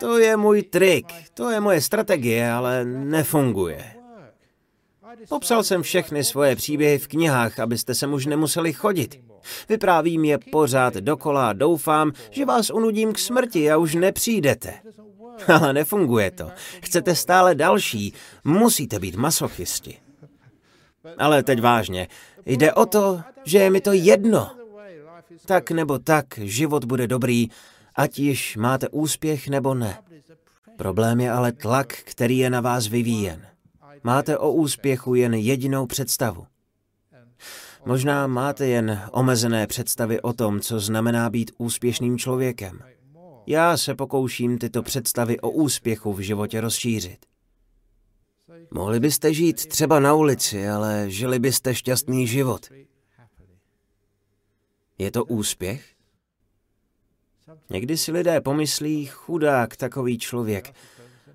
[0.00, 3.94] To je můj trik, to je moje strategie, ale nefunguje.
[5.28, 9.29] Popsal jsem všechny svoje příběhy v knihách, abyste se už nemuseli chodit.
[9.68, 14.74] Vyprávím je pořád dokola a doufám, že vás unudím k smrti a už nepřijdete.
[15.60, 16.50] Ale nefunguje to.
[16.82, 18.12] Chcete stále další,
[18.44, 19.98] musíte být masochisti.
[21.18, 22.08] Ale teď vážně,
[22.46, 24.50] Jde o to, že je mi to jedno.
[25.46, 27.48] Tak nebo tak, život bude dobrý,
[27.96, 29.98] ať již máte úspěch nebo ne.
[30.76, 33.46] Problém je ale tlak, který je na vás vyvíjen.
[34.02, 36.46] Máte o úspěchu jen jedinou představu.
[37.84, 42.80] Možná máte jen omezené představy o tom, co znamená být úspěšným člověkem.
[43.46, 47.26] Já se pokouším tyto představy o úspěchu v životě rozšířit.
[48.70, 52.68] Mohli byste žít třeba na ulici, ale žili byste šťastný život.
[54.98, 55.84] Je to úspěch?
[57.70, 60.74] Někdy si lidé pomyslí, chudák takový člověk,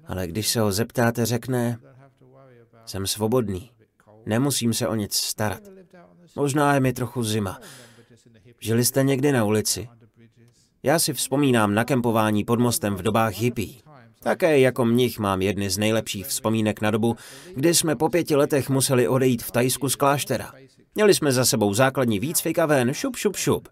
[0.05, 1.79] ale když se ho zeptáte, řekne,
[2.85, 3.71] jsem svobodný,
[4.25, 5.74] nemusím se o nic starat.
[6.35, 7.59] Možná je mi trochu zima.
[8.59, 9.89] Žili jste někdy na ulici?
[10.83, 13.73] Já si vzpomínám na kempování pod mostem v dobách hippie.
[14.19, 17.15] Také jako mnich mám jedny z nejlepších vzpomínek na dobu,
[17.55, 20.53] kdy jsme po pěti letech museli odejít v Tajsku z kláštera.
[20.95, 23.67] Měli jsme za sebou základní výcvik a ven, šup, šup, šup.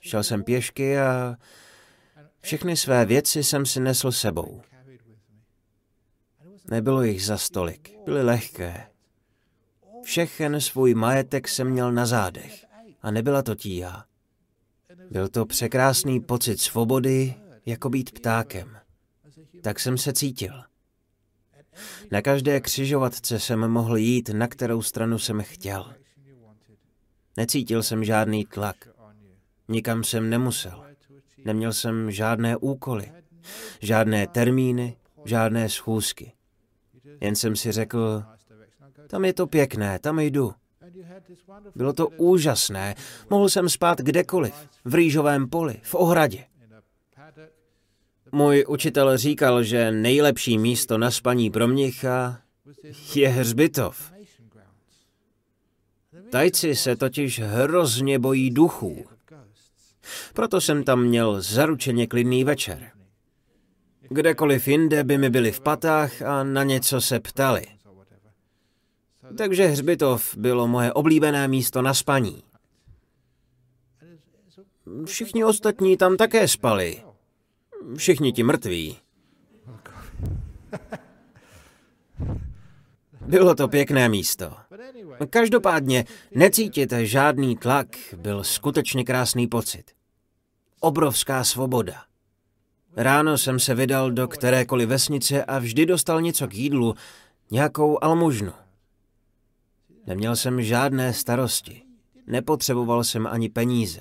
[0.00, 1.36] Šel jsem pěšky a
[2.40, 4.62] všechny své věci jsem si nesl sebou.
[6.70, 8.93] Nebylo jich za stolik, byly lehké.
[10.04, 12.64] Všechen svůj majetek jsem měl na zádech
[13.02, 14.06] a nebyla to tíha.
[15.10, 17.34] Byl to překrásný pocit svobody,
[17.66, 18.76] jako být ptákem.
[19.62, 20.62] Tak jsem se cítil.
[22.10, 25.94] Na každé křižovatce jsem mohl jít, na kterou stranu jsem chtěl.
[27.36, 28.88] Necítil jsem žádný tlak.
[29.68, 30.84] Nikam jsem nemusel.
[31.44, 33.12] Neměl jsem žádné úkoly,
[33.80, 36.32] žádné termíny, žádné schůzky.
[37.20, 38.24] Jen jsem si řekl,
[39.08, 40.52] tam je to pěkné, tam jdu.
[41.74, 42.94] Bylo to úžasné.
[43.30, 44.54] Mohl jsem spát kdekoliv.
[44.84, 46.44] V rýžovém poli, v ohradě.
[48.32, 52.40] Můj učitel říkal, že nejlepší místo na spaní pro mnicha
[53.14, 54.12] je hřbitov.
[56.30, 59.04] Tajci se totiž hrozně bojí duchů.
[60.34, 62.90] Proto jsem tam měl zaručeně klidný večer.
[64.08, 67.66] Kdekoliv jinde by mi byli v patách a na něco se ptali.
[69.36, 72.42] Takže hřbitov bylo moje oblíbené místo na spaní.
[75.04, 77.02] Všichni ostatní tam také spali.
[77.96, 78.98] Všichni ti mrtví.
[83.20, 84.52] Bylo to pěkné místo.
[85.30, 89.84] Každopádně necítit žádný tlak byl skutečně krásný pocit.
[90.80, 92.04] Obrovská svoboda.
[92.96, 96.94] Ráno jsem se vydal do kterékoliv vesnice a vždy dostal něco k jídlu,
[97.50, 98.52] nějakou almužnu.
[100.06, 101.82] Neměl jsem žádné starosti.
[102.26, 104.00] Nepotřeboval jsem ani peníze.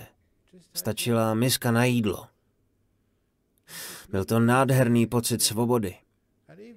[0.74, 2.28] Stačila miska na jídlo.
[4.10, 5.96] Byl to nádherný pocit svobody.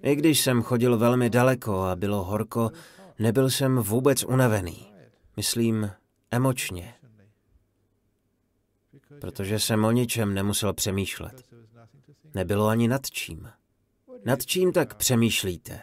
[0.02, 2.70] I když jsem chodil velmi daleko a bylo horko,
[3.18, 4.92] nebyl jsem vůbec unavený.
[5.36, 5.90] Myslím,
[6.30, 6.94] emočně.
[9.20, 11.42] Protože jsem o ničem nemusel přemýšlet.
[12.34, 13.48] Nebylo ani nad čím.
[14.24, 15.82] Nad čím tak přemýšlíte?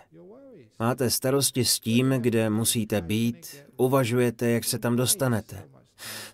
[0.84, 5.69] Máte starosti s tím, kde musíte být, uvažujete, jak se tam dostanete.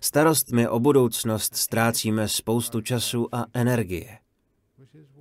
[0.00, 4.18] Starostmi o budoucnost ztrácíme spoustu času a energie.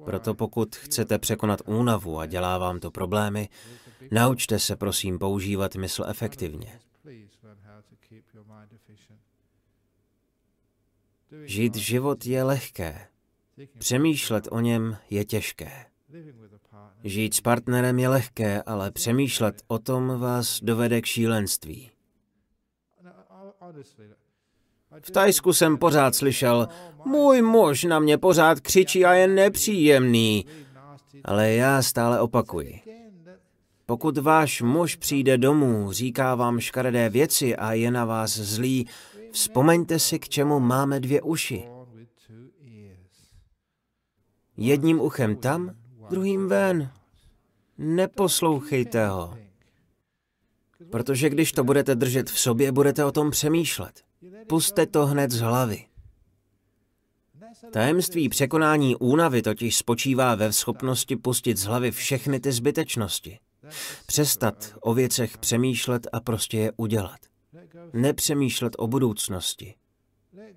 [0.05, 3.49] Proto pokud chcete překonat únavu a dělá vám to problémy,
[4.11, 6.79] naučte se prosím používat mysl efektivně.
[11.45, 13.07] Žít život je lehké,
[13.77, 15.85] přemýšlet o něm je těžké.
[17.03, 21.91] Žít s partnerem je lehké, ale přemýšlet o tom vás dovede k šílenství.
[25.01, 26.67] V Tajsku jsem pořád slyšel,
[27.05, 30.45] můj muž na mě pořád křičí a je nepříjemný.
[31.25, 32.81] Ale já stále opakuji.
[33.85, 38.87] Pokud váš muž přijde domů, říká vám škaredé věci a je na vás zlý,
[39.31, 41.67] vzpomeňte si, k čemu máme dvě uši.
[44.57, 45.75] Jedním uchem tam,
[46.09, 46.91] druhým ven.
[47.77, 49.37] Neposlouchejte ho.
[50.91, 54.03] Protože když to budete držet v sobě, budete o tom přemýšlet.
[54.47, 55.85] Puste to hned z hlavy.
[57.71, 63.39] Tajemství překonání únavy totiž spočívá ve schopnosti pustit z hlavy všechny ty zbytečnosti.
[64.05, 67.19] Přestat o věcech přemýšlet a prostě je udělat.
[67.93, 69.75] Nepřemýšlet o budoucnosti.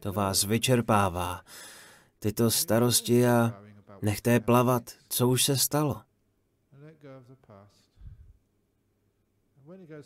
[0.00, 1.40] To vás vyčerpává.
[2.18, 3.62] Tyto starosti a
[4.02, 6.00] nechte je plavat, co už se stalo.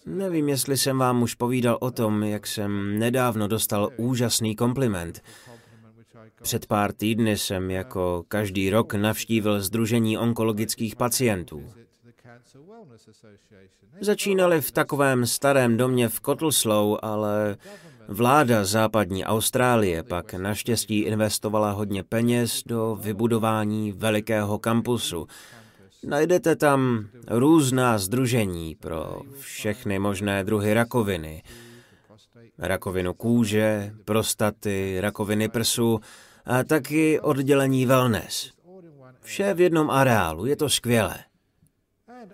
[0.07, 5.23] Nevím, jestli jsem vám už povídal o tom, jak jsem nedávno dostal úžasný kompliment.
[6.43, 11.73] Před pár týdny jsem jako každý rok navštívil Združení onkologických pacientů.
[14.01, 17.57] Začínali v takovém starém domě v Kottleslow, ale
[18.09, 25.27] vláda západní Austrálie pak naštěstí investovala hodně peněz do vybudování velikého kampusu.
[26.05, 31.43] Najdete tam různá združení pro všechny možné druhy rakoviny.
[32.59, 36.01] Rakovinu kůže, prostaty, rakoviny prsu
[36.45, 38.53] a taky oddělení wellness.
[39.21, 41.19] Vše v jednom areálu, je to skvělé.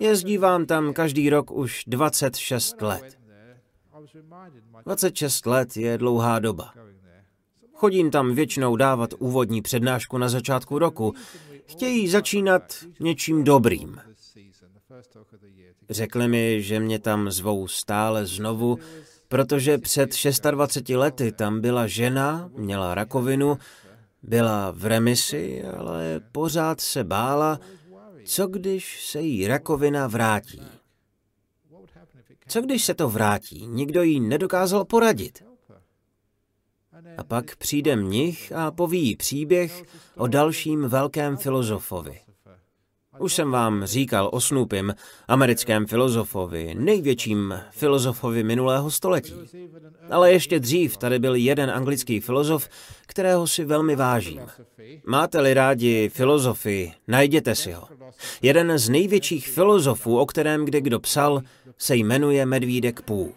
[0.00, 3.21] Jezdí vám tam každý rok už 26 let.
[4.84, 6.74] 26 let je dlouhá doba.
[7.72, 11.14] Chodím tam většinou dávat úvodní přednášku na začátku roku.
[11.66, 12.62] Chtějí začínat
[13.00, 14.00] něčím dobrým.
[15.90, 18.78] Řekli mi, že mě tam zvou stále znovu,
[19.28, 20.10] protože před
[20.50, 23.58] 26 lety tam byla žena, měla rakovinu,
[24.22, 27.60] byla v remisi, ale pořád se bála,
[28.24, 30.62] co když se jí rakovina vrátí.
[32.52, 33.66] Co když se to vrátí?
[33.66, 35.44] Nikdo jí nedokázal poradit.
[37.16, 39.82] A pak přijde mnich a poví příběh
[40.16, 42.20] o dalším velkém filozofovi.
[43.18, 44.94] Už jsem vám říkal o Snoopim,
[45.28, 49.34] americkém filozofovi, největším filozofovi minulého století.
[50.10, 52.68] Ale ještě dřív tady byl jeden anglický filozof,
[53.06, 54.40] kterého si velmi vážím.
[55.06, 57.88] Máte-li rádi filozofii, najděte si ho.
[58.42, 61.42] Jeden z největších filozofů, o kterém kde kdo psal,
[61.78, 63.34] se jmenuje Medvídek Pů.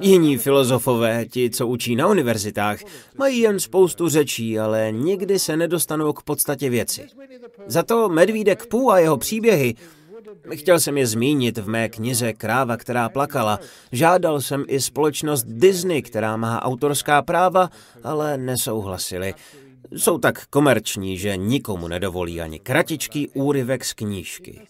[0.00, 2.78] Jiní filozofové, ti, co učí na univerzitách,
[3.18, 7.06] mají jen spoustu řečí, ale nikdy se nedostanou k podstatě věci.
[7.66, 9.74] Za to Medvídek Pů a jeho příběhy
[10.54, 13.58] Chtěl jsem je zmínit v mé knize Kráva, která plakala.
[13.92, 17.70] Žádal jsem i společnost Disney, která má autorská práva,
[18.02, 19.34] ale nesouhlasili.
[19.92, 24.60] Jsou tak komerční, že nikomu nedovolí ani kratičký úryvek z knížky.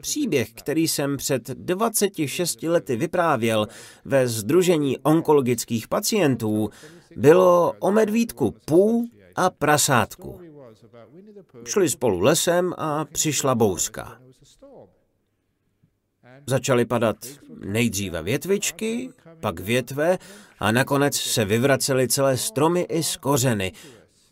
[0.00, 3.68] Příběh, který jsem před 26 lety vyprávěl
[4.04, 6.70] ve Združení onkologických pacientů,
[7.16, 10.40] bylo o medvídku Pů a prasátku.
[11.64, 14.20] Šli spolu lesem a přišla bouřka.
[16.46, 17.16] Začaly padat
[17.64, 20.18] nejdříve větvičky, pak větve
[20.58, 23.72] a nakonec se vyvracely celé stromy i z kořeny.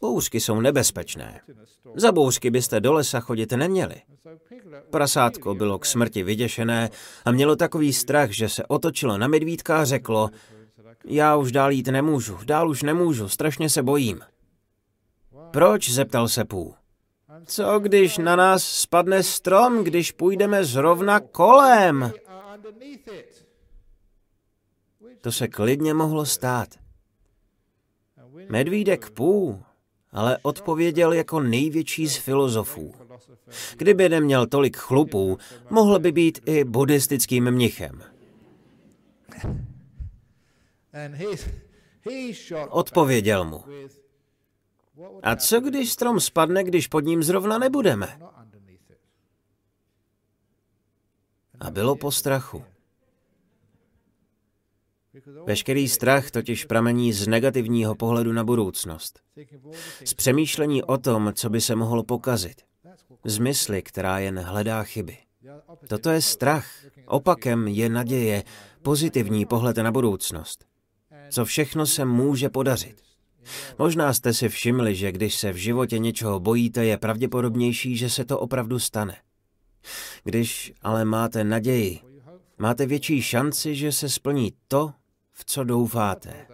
[0.01, 1.41] Bouřky jsou nebezpečné.
[1.95, 3.95] Za bouřky byste do lesa chodit neměli.
[4.91, 6.91] Prasátko bylo k smrti vyděšené
[7.25, 10.31] a mělo takový strach, že se otočilo na medvídka a řeklo,
[11.05, 14.21] já už dál jít nemůžu, dál už nemůžu, strašně se bojím.
[15.51, 16.75] Proč, zeptal se Pů.
[17.45, 22.13] Co když na nás spadne strom, když půjdeme zrovna kolem?
[25.21, 26.69] To se klidně mohlo stát.
[28.49, 29.63] Medvídek Pů
[30.13, 32.95] ale odpověděl jako největší z filozofů.
[33.77, 35.39] Kdyby neměl tolik chlupů,
[35.71, 38.03] mohl by být i buddhistickým mnichem.
[42.71, 43.65] Odpověděl mu.
[45.23, 48.21] A co když strom spadne, když pod ním zrovna nebudeme?
[51.61, 52.65] A bylo po strachu.
[55.47, 59.21] Veškerý strach totiž pramení z negativního pohledu na budoucnost.
[60.05, 62.63] Z přemýšlení o tom, co by se mohlo pokazit.
[63.25, 65.17] Z mysli, která jen hledá chyby.
[65.89, 66.67] Toto je strach.
[67.07, 68.43] Opakem je naděje,
[68.83, 70.65] pozitivní pohled na budoucnost.
[71.31, 73.03] Co všechno se může podařit.
[73.79, 78.25] Možná jste si všimli, že když se v životě něčeho bojíte, je pravděpodobnější, že se
[78.25, 79.17] to opravdu stane.
[80.25, 82.01] Když ale máte naději,
[82.59, 84.93] máte větší šanci, že se splní to,
[85.39, 86.47] v co doufáte.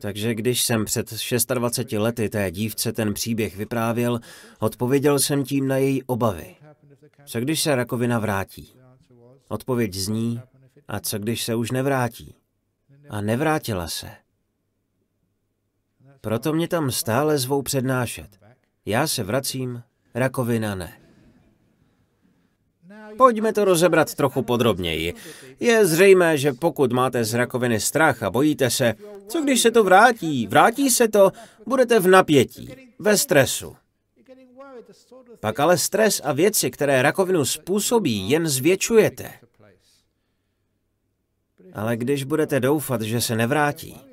[0.00, 1.10] Takže když jsem před
[1.54, 4.20] 26 lety té dívce ten příběh vyprávěl,
[4.58, 6.56] odpověděl jsem tím na její obavy.
[7.24, 8.74] Co když se rakovina vrátí?
[9.48, 10.40] Odpověď zní,
[10.88, 12.34] a co když se už nevrátí?
[13.10, 14.10] A nevrátila se.
[16.20, 18.38] Proto mě tam stále zvou přednášet.
[18.86, 19.82] Já se vracím,
[20.14, 21.00] rakovina ne.
[23.16, 25.14] Pojďme to rozebrat trochu podrobněji.
[25.60, 28.94] Je zřejmé, že pokud máte z rakoviny strach a bojíte se,
[29.28, 30.46] co když se to vrátí?
[30.46, 31.32] Vrátí se to,
[31.66, 33.76] budete v napětí, ve stresu.
[35.40, 39.30] Pak ale stres a věci, které rakovinu způsobí, jen zvětšujete.
[41.74, 44.09] Ale když budete doufat, že se nevrátí,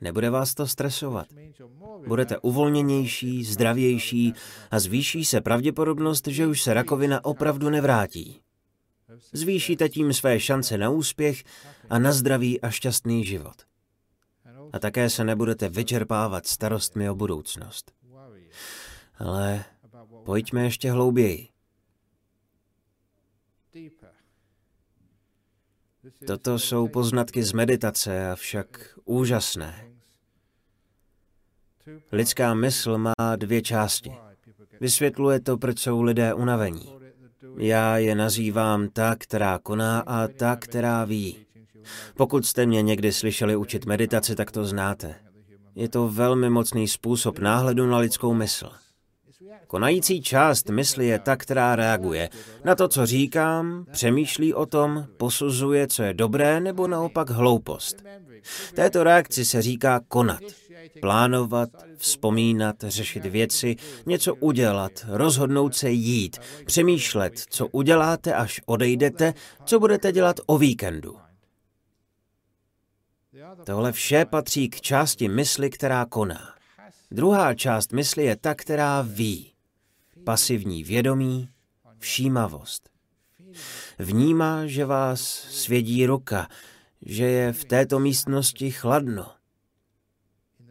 [0.00, 1.26] nebude vás to stresovat.
[2.06, 4.34] Budete uvolněnější, zdravější
[4.70, 8.40] a zvýší se pravděpodobnost, že už se rakovina opravdu nevrátí.
[9.32, 11.44] Zvýšíte tím své šance na úspěch
[11.90, 13.54] a na zdravý a šťastný život.
[14.72, 17.92] A také se nebudete vyčerpávat starostmi o budoucnost.
[19.18, 19.64] Ale
[20.24, 21.48] pojďme ještě hlouběji.
[26.26, 29.89] Toto jsou poznatky z meditace, avšak úžasné.
[32.12, 34.12] Lidská mysl má dvě části.
[34.80, 37.00] Vysvětluje to, proč jsou lidé unavení.
[37.56, 41.46] Já je nazývám ta, která koná a ta, která ví.
[42.16, 45.14] Pokud jste mě někdy slyšeli učit meditaci, tak to znáte.
[45.74, 48.70] Je to velmi mocný způsob náhledu na lidskou mysl.
[49.70, 52.28] Konající část mysli je ta, která reaguje
[52.64, 58.04] na to, co říkám, přemýšlí o tom, posuzuje, co je dobré nebo naopak hloupost.
[58.74, 60.40] Této reakci se říká konat.
[61.00, 69.78] Plánovat, vzpomínat, řešit věci, něco udělat, rozhodnout se jít, přemýšlet, co uděláte, až odejdete, co
[69.78, 71.16] budete dělat o víkendu.
[73.64, 76.54] Tohle vše patří k části mysli, která koná.
[77.10, 79.49] Druhá část mysli je ta, která ví.
[80.24, 81.48] Pasivní vědomí,
[81.98, 82.90] všímavost.
[83.98, 86.48] Vnímá, že vás svědí ruka,
[87.02, 89.32] že je v této místnosti chladno,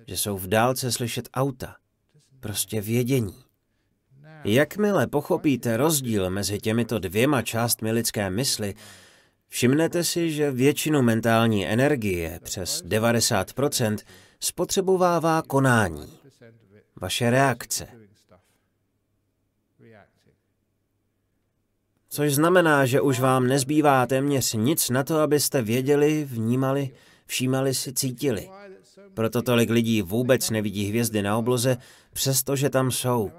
[0.08, 1.76] že jsou v dálce slyšet auta.
[2.40, 3.44] Prostě vědění.
[4.44, 8.76] Jakmile pochopíte rozdíl mezi těmito dvěma částmi lidské mysli,
[9.48, 13.98] všimnete si, že většinu mentální energie, přes 90%,
[14.40, 16.20] spotřebovává konání,
[17.02, 18.09] vaše reakce.
[22.10, 26.92] Což znamená, že už vám nezbývá téměř nic na to, abyste věděli, vnímali,
[27.26, 28.50] všímali si, cítili.
[29.14, 31.78] Proto tolik lidí vůbec nevidí hvězdy na obloze,
[32.14, 33.32] přestože tam jsou.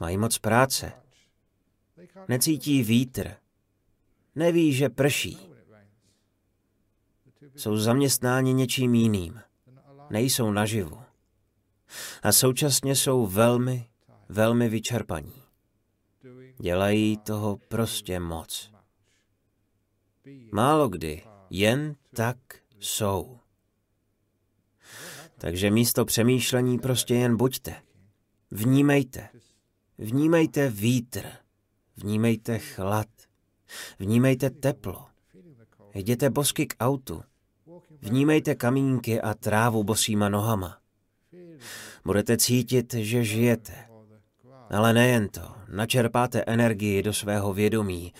[0.00, 0.92] Mají moc práce.
[2.28, 3.34] Necítí vítr.
[4.34, 5.38] Neví, že prší.
[7.56, 9.40] Jsou zaměstnáni něčím jiným.
[10.10, 10.98] Nejsou naživu.
[12.22, 13.88] A současně jsou velmi,
[14.28, 15.45] velmi vyčerpaní.
[16.58, 18.72] Dělají toho prostě moc.
[20.52, 22.36] Málo kdy jen tak
[22.80, 23.38] jsou.
[25.38, 27.82] Takže místo přemýšlení prostě jen buďte.
[28.50, 29.28] Vnímejte.
[29.98, 31.26] Vnímejte vítr.
[31.96, 33.08] Vnímejte chlad.
[33.98, 35.06] Vnímejte teplo.
[35.94, 37.22] Jděte bosky k autu.
[38.00, 40.78] Vnímejte kamínky a trávu bosýma nohama.
[42.04, 43.88] Budete cítit, že žijete.
[44.70, 48.12] Ale nejen to, načerpáte energii do svého vědomí.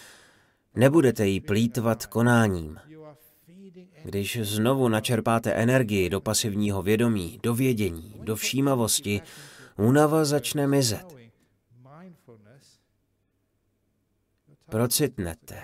[0.74, 2.78] Nebudete ji plítvat konáním.
[4.04, 9.20] Když znovu načerpáte energii do pasivního vědomí, do vědění, do všímavosti,
[9.76, 11.16] únava začne mizet.
[14.70, 15.62] Procitnete.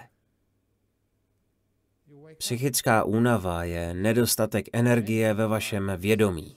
[2.39, 6.57] Psychická únava je nedostatek energie ve vašem vědomí.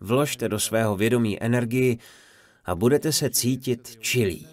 [0.00, 1.98] Vložte do svého vědomí energii
[2.66, 4.46] a budete se cítit čilí.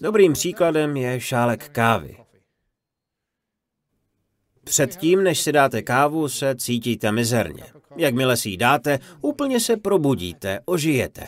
[0.00, 2.16] Dobrým příkladem je šálek kávy.
[4.64, 7.64] Předtím, než si dáte kávu, se cítíte mizerně.
[7.96, 11.26] Jakmile si ji dáte, úplně se probudíte, ožijete.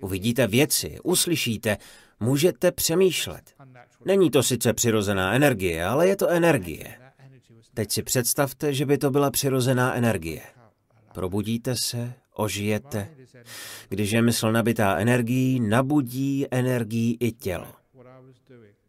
[0.00, 1.76] Uvidíte věci, uslyšíte,
[2.20, 3.54] můžete přemýšlet.
[4.04, 6.98] Není to sice přirozená energie, ale je to energie.
[7.74, 10.42] Teď si představte, že by to byla přirozená energie.
[11.14, 13.08] Probudíte se, ožijete.
[13.88, 17.66] Když je mysl nabitá energií, nabudí energií i tělo.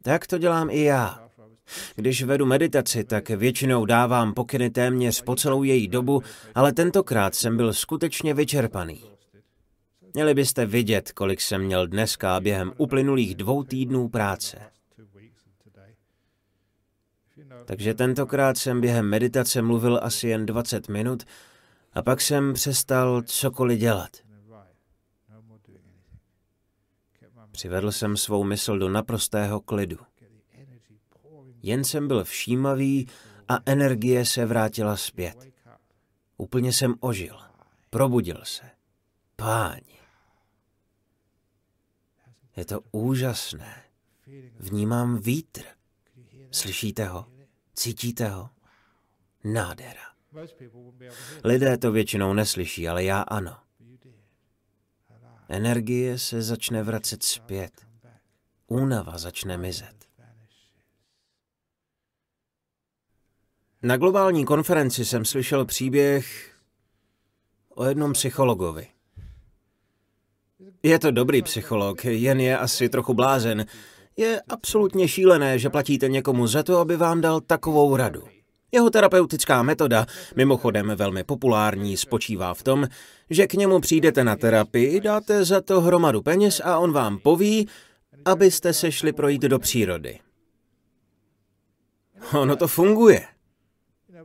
[0.01, 1.23] Tak to dělám i já.
[1.95, 6.21] Když vedu meditaci, tak většinou dávám pokyny téměř po celou její dobu,
[6.55, 9.03] ale tentokrát jsem byl skutečně vyčerpaný.
[10.13, 14.57] Měli byste vidět, kolik jsem měl dneska během uplynulých dvou týdnů práce.
[17.65, 21.23] Takže tentokrát jsem během meditace mluvil asi jen 20 minut
[21.93, 24.17] a pak jsem přestal cokoliv dělat.
[27.51, 29.97] Přivedl jsem svou mysl do naprostého klidu.
[31.61, 33.07] Jen jsem byl všímavý
[33.49, 35.53] a energie se vrátila zpět.
[36.37, 37.39] Úplně jsem ožil.
[37.89, 38.69] Probudil se.
[39.35, 39.99] Páni.
[42.55, 43.83] Je to úžasné.
[44.59, 45.61] Vnímám vítr.
[46.51, 47.27] Slyšíte ho?
[47.73, 48.49] Cítíte ho?
[49.43, 50.12] Nádhera.
[51.43, 53.57] Lidé to většinou neslyší, ale já ano.
[55.49, 57.71] Energie se začne vracet zpět.
[58.67, 59.95] Únava začne mizet.
[63.81, 66.55] Na globální konferenci jsem slyšel příběh
[67.69, 68.87] o jednom psychologovi.
[70.83, 73.65] Je to dobrý psycholog, jen je asi trochu blázen.
[74.17, 78.32] Je absolutně šílené, že platíte někomu za to, aby vám dal takovou radu.
[78.73, 80.05] Jeho terapeutická metoda,
[80.35, 82.87] mimochodem velmi populární, spočívá v tom,
[83.29, 87.67] že k němu přijdete na terapii, dáte za to hromadu peněz a on vám poví,
[88.25, 90.19] abyste se šli projít do přírody.
[92.33, 93.27] Ono to funguje.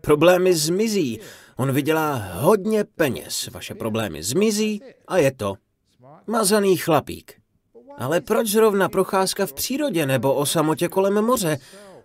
[0.01, 1.21] Problémy zmizí.
[1.57, 3.49] On vydělá hodně peněz.
[3.53, 5.55] Vaše problémy zmizí a je to.
[6.27, 7.41] Mazaný chlapík.
[7.99, 11.59] Ale proč zrovna procházka v přírodě nebo o samotě kolem moře?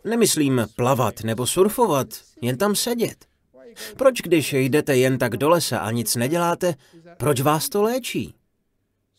[0.06, 2.08] Nemyslím plavat nebo surfovat,
[2.42, 3.26] jen tam sedět.
[3.98, 6.76] Proč, když jdete jen tak do lesa a nic neděláte,
[7.18, 8.36] proč vás to léčí?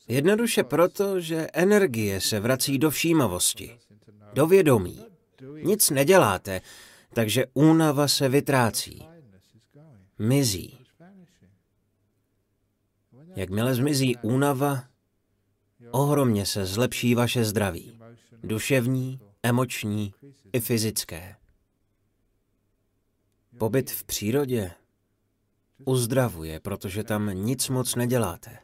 [0.08, 3.78] Jednoduše proto, že energie se vrací do všímavosti,
[4.32, 5.00] do vědomí.
[5.62, 6.60] Nic neděláte,
[7.12, 9.02] takže únava se vytrácí.
[10.18, 10.78] Mizí.
[13.36, 14.84] Jakmile zmizí únava,
[15.90, 18.00] ohromně se zlepší vaše zdraví.
[18.42, 20.14] Duševní, emoční
[20.54, 21.36] i fyzické.
[23.58, 24.70] Pobyt v přírodě
[25.84, 28.58] uzdravuje, protože tam nic moc neděláte.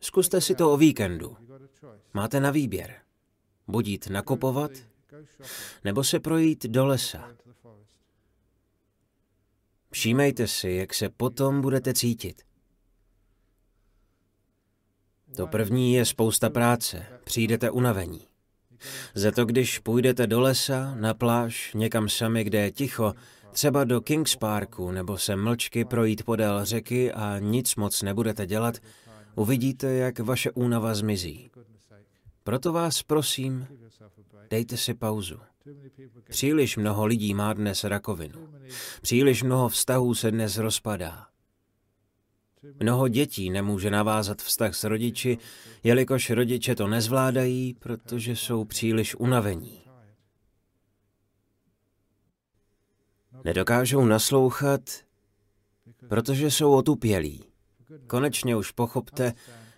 [0.00, 1.36] Zkuste si to o víkendu.
[2.14, 3.02] Máte na výběr.
[3.68, 4.70] Buď jít nakupovat,
[5.84, 7.36] nebo se projít do lesa.
[9.90, 12.42] Všímejte si, jak se potom budete cítit.
[15.36, 18.31] To první je spousta práce, přijdete unavení.
[19.14, 23.14] Za to, když půjdete do lesa, na pláž, někam sami, kde je ticho,
[23.52, 28.74] třeba do Kings Parku, nebo se mlčky projít podél řeky a nic moc nebudete dělat,
[29.34, 31.50] uvidíte, jak vaše únava zmizí.
[32.44, 33.66] Proto vás prosím,
[34.50, 35.38] dejte si pauzu.
[36.28, 38.48] Příliš mnoho lidí má dnes rakovinu.
[39.02, 41.31] Příliš mnoho vztahů se dnes rozpadá.
[42.62, 45.38] Mnoho dětí nemůže navázat vztah s rodiči,
[45.82, 49.82] jelikož rodiče to nezvládají, protože jsou příliš unavení.
[53.44, 54.80] Nedokážou naslouchat,
[56.08, 57.44] protože jsou otupělí.
[58.06, 59.34] Konečně už pochopte,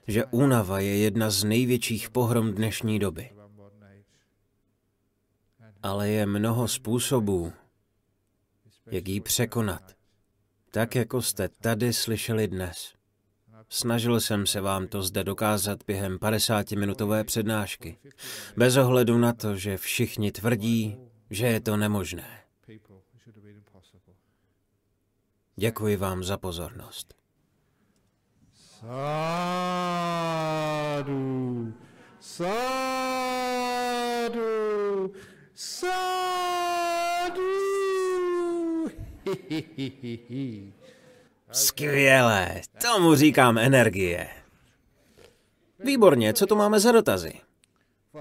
[0.07, 3.31] že únava je jedna z největších pohrom dnešní doby.
[5.83, 7.53] Ale je mnoho způsobů,
[8.87, 9.95] jak ji překonat.
[10.75, 12.95] Tak, jako jste tady slyšeli dnes.
[13.69, 17.99] Snažil jsem se vám to zde dokázat během 50-minutové přednášky,
[18.57, 20.99] bez ohledu na to, že všichni tvrdí,
[21.31, 22.41] že je to nemožné.
[25.57, 27.15] Děkuji vám za pozornost.
[28.55, 28.95] Sádu,
[32.21, 32.73] sádu,
[35.55, 36.05] sádu.
[41.53, 44.29] Skvělé, tomu říkám energie.
[45.85, 47.33] Výborně, co tu máme za dotazy?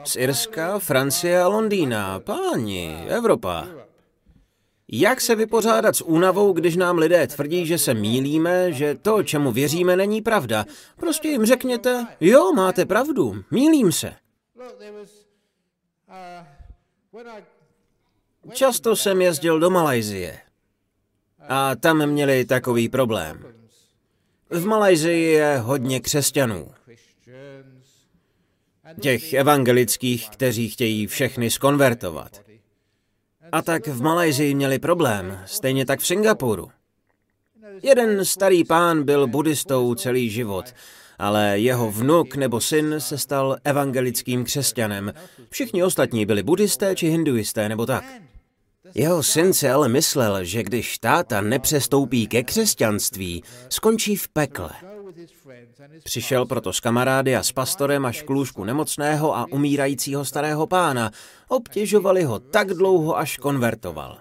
[0.04, 3.68] Z Irska, Francie a Londýna, páni, Evropa.
[4.88, 9.52] Jak se vypořádat s únavou, když nám lidé tvrdí, že se mílíme, že to, čemu
[9.52, 10.66] věříme, není pravda?
[10.96, 14.14] Prostě jim řekněte, jo, máte pravdu, mílím se.
[18.52, 20.40] Často jsem jezdil do Malajzie.
[21.50, 23.46] A tam měli takový problém.
[24.50, 26.72] V Malajzii je hodně křesťanů.
[29.00, 32.42] Těch evangelických, kteří chtějí všechny skonvertovat.
[33.52, 36.72] A tak v Malajzii měli problém, stejně tak v Singapuru.
[37.84, 40.66] Jeden starý pán byl buddhistou celý život,
[41.20, 45.14] ale jeho vnuk nebo syn se stal evangelickým křesťanem.
[45.50, 48.04] Všichni ostatní byli buddhisté či hinduisté nebo tak.
[48.96, 54.70] Jeho syn si ale myslel, že když táta nepřestoupí ke křesťanství, skončí v pekle.
[56.04, 61.12] Přišel proto s kamarády a s pastorem až k lůžku nemocného a umírajícího starého pána.
[61.48, 64.20] Obtěžovali ho tak dlouho, až konvertoval.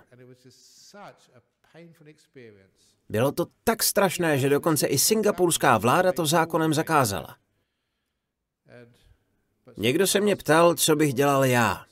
[3.08, 7.36] Bylo to tak strašné, že dokonce i singapurská vláda to zákonem zakázala.
[9.76, 11.84] Někdo se mě ptal, co bych dělal já.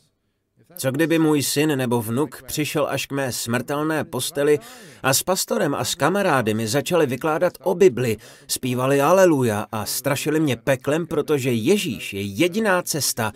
[0.76, 4.58] Co kdyby můj syn nebo vnuk přišel až k mé smrtelné posteli
[5.02, 8.16] a s pastorem a s kamarády mi začali vykládat o Bibli,
[8.46, 13.32] zpívali aleluja a strašili mě peklem, protože Ježíš je jediná cesta.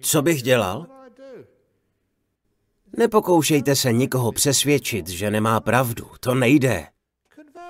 [0.00, 0.86] Co bych dělal?
[2.96, 6.10] Nepokoušejte se nikoho přesvědčit, že nemá pravdu.
[6.20, 6.86] To nejde.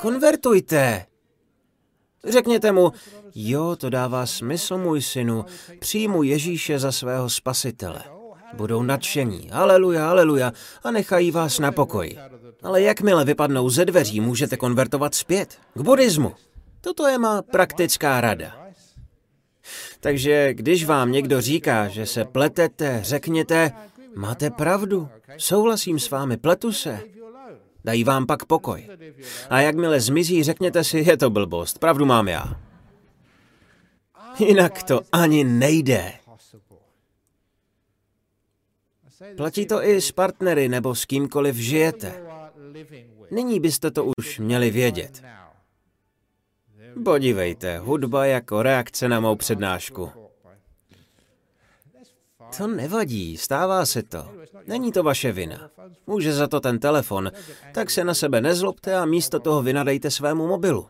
[0.01, 1.07] Konvertujte.
[2.29, 2.93] Řekněte mu,
[3.35, 5.45] jo, to dává smysl, můj synu,
[5.79, 8.14] přijmu Ježíše za svého spasitele.
[8.57, 10.53] Budou nadšení, aleluja, aleluja,
[10.85, 12.19] a nechají vás na pokoji.
[12.63, 16.33] Ale jakmile vypadnou ze dveří, můžete konvertovat zpět k buddhismu.
[16.81, 18.53] Toto je má praktická rada.
[20.01, 23.73] Takže když vám někdo říká, že se pletete, řekněte,
[24.15, 27.01] máte pravdu, souhlasím s vámi, pletu se.
[27.85, 28.89] Dají vám pak pokoj.
[29.51, 32.61] A jakmile zmizí, řekněte si, je to blbost, pravdu mám já.
[34.39, 36.13] Jinak to ani nejde.
[39.37, 42.23] Platí to i s partnery nebo s kýmkoliv žijete.
[43.31, 45.23] Nyní byste to už měli vědět.
[47.05, 50.11] Podívejte, hudba jako reakce na mou přednášku.
[52.57, 54.29] To nevadí, stává se to.
[54.67, 55.71] Není to vaše vina.
[56.07, 57.31] Může za to ten telefon,
[57.73, 60.89] tak se na sebe nezlobte a místo toho vynadejte svému mobilu.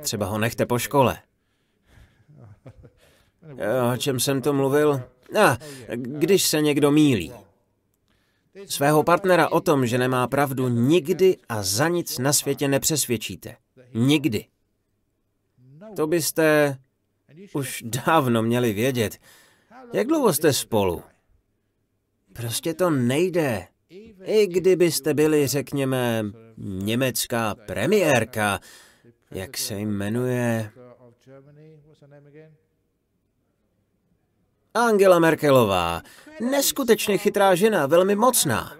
[0.00, 1.18] Třeba ho nechte po škole.
[3.92, 5.02] O čem jsem to mluvil?
[5.36, 5.58] A,
[5.94, 7.32] když se někdo mílí.
[8.66, 13.56] Svého partnera o tom, že nemá pravdu, nikdy a za nic na světě nepřesvědčíte.
[13.94, 14.44] Nikdy.
[15.96, 16.78] To byste
[17.54, 19.18] už dávno měli vědět.
[19.92, 21.02] Jak dlouho jste spolu?
[22.32, 23.66] Prostě to nejde.
[24.24, 26.24] I kdybyste byli, řekněme,
[26.56, 28.60] německá premiérka,
[29.30, 30.70] jak se jmenuje...
[34.74, 36.02] Angela Merkelová.
[36.50, 38.72] Neskutečně chytrá žena, velmi mocná.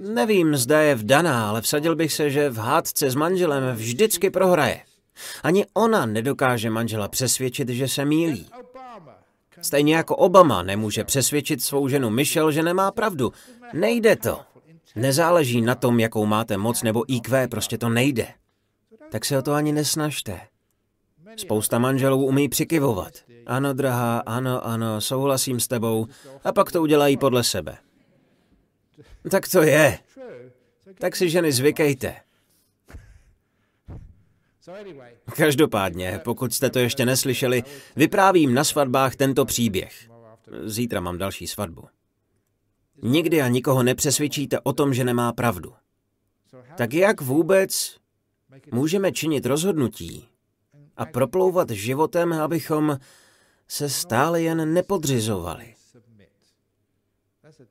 [0.00, 4.80] Nevím, zda je vdaná, ale vsadil bych se, že v hádce s manželem vždycky prohraje.
[5.42, 8.46] Ani ona nedokáže manžela přesvědčit, že se mílí.
[9.62, 13.32] Stejně jako Obama nemůže přesvědčit svou ženu Michelle, že nemá pravdu.
[13.72, 14.40] Nejde to.
[14.96, 18.26] Nezáleží na tom, jakou máte moc nebo IQ, prostě to nejde.
[19.10, 20.40] Tak se o to ani nesnažte.
[21.36, 23.12] Spousta manželů umí přikivovat.
[23.50, 26.06] Ano, drahá, ano, ano, souhlasím s tebou.
[26.44, 27.78] A pak to udělají podle sebe.
[29.30, 29.98] Tak to je.
[30.98, 32.16] Tak si ženy zvykejte.
[35.36, 37.62] Každopádně, pokud jste to ještě neslyšeli,
[37.96, 40.10] vyprávím na svatbách tento příběh.
[40.64, 41.88] Zítra mám další svatbu.
[43.02, 45.74] Nikdy a nikoho nepřesvědčíte o tom, že nemá pravdu.
[46.76, 47.96] Tak jak vůbec
[48.72, 50.28] můžeme činit rozhodnutí
[50.96, 52.98] a proplouvat životem, abychom
[53.70, 55.74] se stále jen nepodřizovali?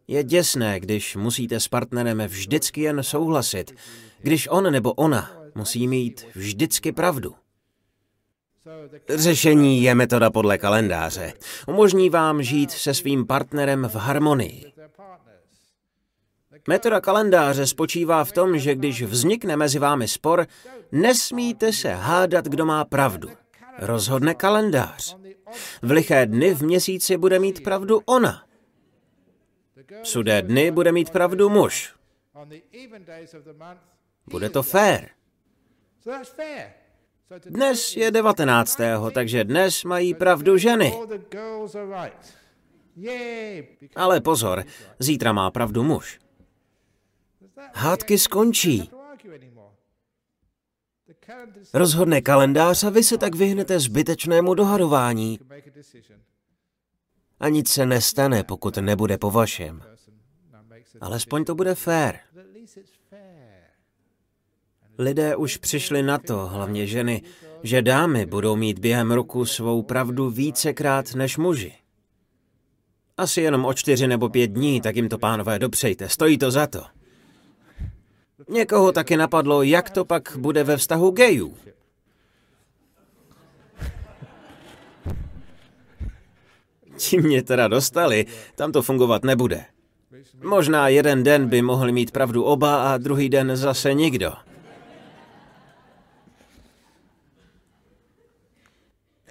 [0.07, 3.75] Je děsné, když musíte s partnerem vždycky jen souhlasit,
[4.21, 7.35] když on nebo ona musí mít vždycky pravdu.
[9.15, 11.33] Řešení je metoda podle kalendáře.
[11.67, 14.73] Umožní vám žít se svým partnerem v harmonii.
[16.67, 20.47] Metoda kalendáře spočívá v tom, že když vznikne mezi vámi spor,
[20.91, 23.29] nesmíte se hádat, kdo má pravdu.
[23.79, 25.17] Rozhodne kalendář.
[25.81, 28.45] V liché dny v měsíci bude mít pravdu ona.
[30.03, 31.93] V sudé dny bude mít pravdu muž.
[34.27, 35.09] Bude to fér.
[37.45, 38.79] Dnes je 19.
[39.13, 40.93] takže dnes mají pravdu ženy.
[43.95, 44.63] Ale pozor,
[44.99, 46.19] zítra má pravdu muž.
[47.73, 48.91] Hádky skončí.
[51.73, 55.39] Rozhodne kalendář a vy se tak vyhnete zbytečnému dohadování.
[57.39, 59.81] A nic se nestane, pokud nebude po vašem.
[61.01, 62.19] Alespoň to bude fér.
[64.97, 67.21] Lidé už přišli na to, hlavně ženy,
[67.63, 71.73] že dámy budou mít během roku svou pravdu vícekrát než muži.
[73.17, 76.67] Asi jenom o čtyři nebo pět dní, tak jim to pánové dopřejte, stojí to za
[76.67, 76.98] to.
[78.49, 81.57] Někoho taky napadlo, jak to pak bude ve vztahu gejů.
[86.97, 88.25] Ti mě teda dostali,
[88.55, 89.65] tam to fungovat nebude.
[90.43, 94.33] Možná jeden den by mohli mít pravdu oba a druhý den zase nikdo.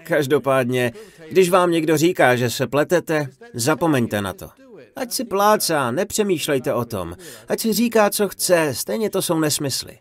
[0.04, 0.92] Každopádně,
[1.30, 4.67] když vám někdo říká, že se pletete, zapomeňte na to.
[5.01, 7.16] Ať si plácá, nepřemýšlejte o tom.
[7.49, 9.99] Ať si říká, co chce, stejně to jsou nesmysly.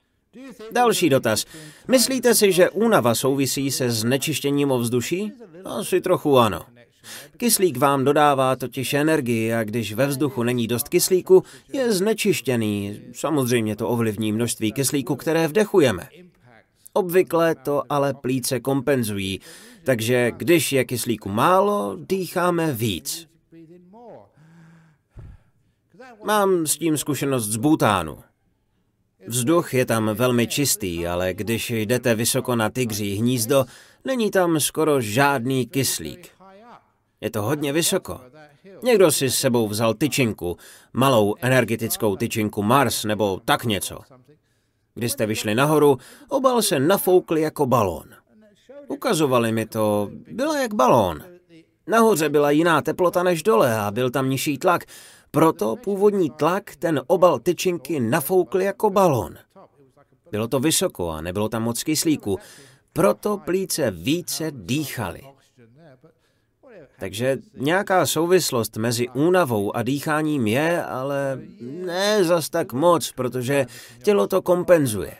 [0.72, 1.46] Další dotaz.
[1.88, 5.32] Myslíte si, že únava souvisí se znečištěním ovzduší?
[5.66, 6.62] Asi trochu ano.
[7.38, 11.44] Kyslík vám dodává totiž energii a když ve vzduchu není dost kyslíku,
[11.74, 13.02] je znečištěný.
[13.14, 16.10] Samozřejmě to ovlivní množství kyslíku, které vdechujeme.
[16.94, 19.40] Obvykle to ale plíce kompenzují,
[19.84, 23.27] takže když je kyslíku málo, dýcháme víc.
[26.28, 28.18] Mám s tím zkušenost z Bhutánu.
[29.28, 33.66] Vzduch je tam velmi čistý, ale když jdete vysoko na tygří hnízdo,
[34.06, 36.30] není tam skoro žádný kyslík.
[37.22, 38.22] Je to hodně vysoko.
[38.84, 40.58] Někdo si s sebou vzal tyčinku,
[40.94, 44.00] malou energetickou tyčinku Mars nebo tak něco.
[44.96, 45.98] Když jste vyšli nahoru,
[46.30, 48.06] obal se nafoukl jako balón.
[48.88, 51.24] Ukazovali mi to, byla jak balón.
[51.88, 54.86] Nahoře byla jiná teplota než dole a byl tam nižší tlak,
[55.32, 59.38] proto původní tlak ten obal tyčinky nafoukl jako balón.
[60.32, 62.40] Bylo to vysoko a nebylo tam moc kyslíku,
[62.94, 65.22] proto plíce více dýchaly.
[67.00, 73.66] Takže nějaká souvislost mezi únavou a dýcháním je, ale ne zas tak moc, protože
[74.04, 75.18] tělo to kompenzuje.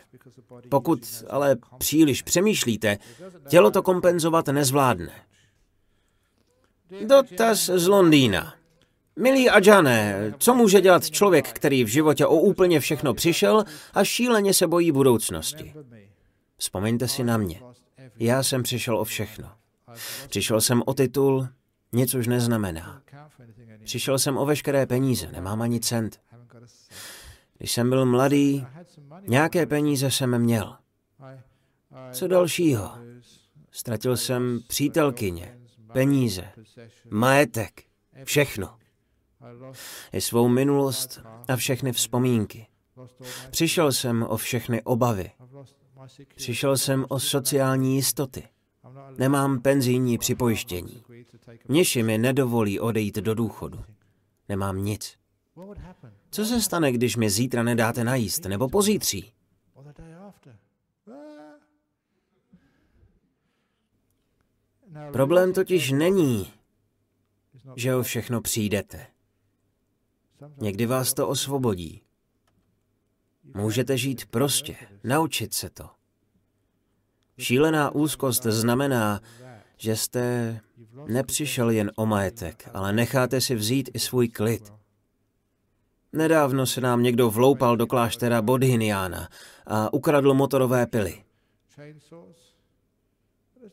[0.68, 2.98] Pokud ale příliš přemýšlíte,
[3.48, 5.12] tělo to kompenzovat nezvládne.
[7.06, 8.57] Dotaz z Londýna.
[9.18, 13.64] Milí Adžané, co může dělat člověk, který v životě o úplně všechno přišel
[13.94, 15.74] a šíleně se bojí budoucnosti?
[16.56, 17.60] Vzpomeňte si na mě.
[18.18, 19.50] Já jsem přišel o všechno.
[20.28, 21.48] Přišel jsem o titul,
[21.92, 23.02] nic už neznamená.
[23.84, 26.20] Přišel jsem o veškeré peníze, nemám ani cent.
[27.58, 28.66] Když jsem byl mladý,
[29.28, 30.76] nějaké peníze jsem měl.
[32.12, 32.90] Co dalšího?
[33.70, 35.58] Ztratil jsem přítelkyně,
[35.92, 36.44] peníze,
[37.10, 37.82] majetek,
[38.24, 38.77] všechno.
[40.12, 42.66] I svou minulost a všechny vzpomínky.
[43.50, 45.30] Přišel jsem o všechny obavy.
[46.34, 48.48] Přišel jsem o sociální jistoty.
[49.18, 51.02] Nemám penzijní připojištění.
[51.68, 53.84] Niši mi nedovolí odejít do důchodu.
[54.48, 55.18] Nemám nic.
[56.30, 59.32] Co se stane, když mi zítra nedáte najíst, nebo pozítří?
[65.12, 66.52] Problém totiž není,
[67.76, 69.06] že o všechno přijdete.
[70.60, 72.02] Někdy vás to osvobodí.
[73.54, 75.90] Můžete žít prostě, naučit se to.
[77.38, 79.20] Šílená úzkost znamená,
[79.76, 80.60] že jste
[81.06, 84.72] nepřišel jen o majetek, ale necháte si vzít i svůj klid.
[86.12, 89.28] Nedávno se nám někdo vloupal do kláštera Bodhiniana
[89.66, 91.24] a ukradl motorové pily.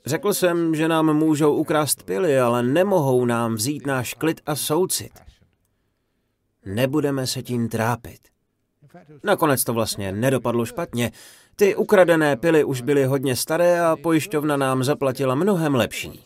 [0.05, 5.11] Řekl jsem, že nám můžou ukrást pily, ale nemohou nám vzít náš klid a soucit.
[6.65, 8.19] Nebudeme se tím trápit.
[9.23, 11.11] Nakonec to vlastně nedopadlo špatně.
[11.55, 16.23] Ty ukradené pily už byly hodně staré a pojišťovna nám zaplatila mnohem lepší.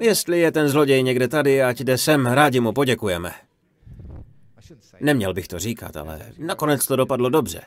[0.00, 3.32] Jestli je ten zloděj někde tady, ať jde sem, rádi mu poděkujeme.
[5.00, 7.62] Neměl bych to říkat, ale nakonec to dopadlo dobře.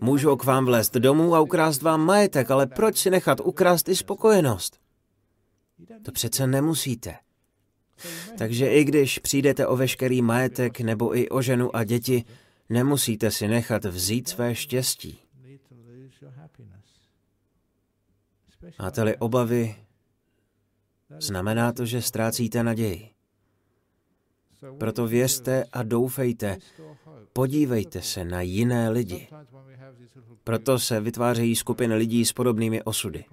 [0.00, 3.96] Můžou k vám vlézt domů a ukrást vám majetek, ale proč si nechat ukrást i
[3.96, 4.78] spokojenost?
[6.02, 7.14] To přece nemusíte.
[8.38, 12.24] Takže i když přijdete o veškerý majetek nebo i o ženu a děti,
[12.68, 15.18] nemusíte si nechat vzít své štěstí.
[18.78, 19.76] Máte-li obavy,
[21.18, 23.10] znamená to, že ztrácíte naději.
[24.78, 26.58] Proto věřte a doufejte,
[27.32, 29.28] podívejte se na jiné lidi.
[30.44, 33.24] Proto se vytvářejí skupiny lidí s podobnými osudy.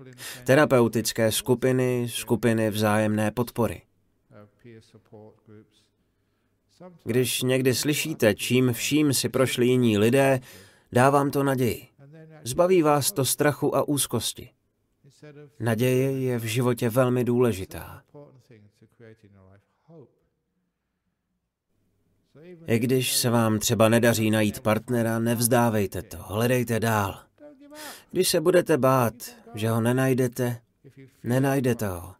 [0.43, 3.81] Terapeutické skupiny, skupiny vzájemné podpory.
[7.03, 10.39] Když někdy slyšíte, čím vším si prošli jiní lidé,
[10.91, 11.87] dávám to naději.
[12.43, 14.49] Zbaví vás to strachu a úzkosti.
[15.59, 18.01] Naděje je v životě velmi důležitá.
[22.67, 27.19] I když se vám třeba nedaří najít partnera, nevzdávejte to, hledejte dál.
[28.11, 29.13] Když se budete bát,
[29.55, 30.61] že ho nenajdete,
[31.23, 32.15] nenajdete ho.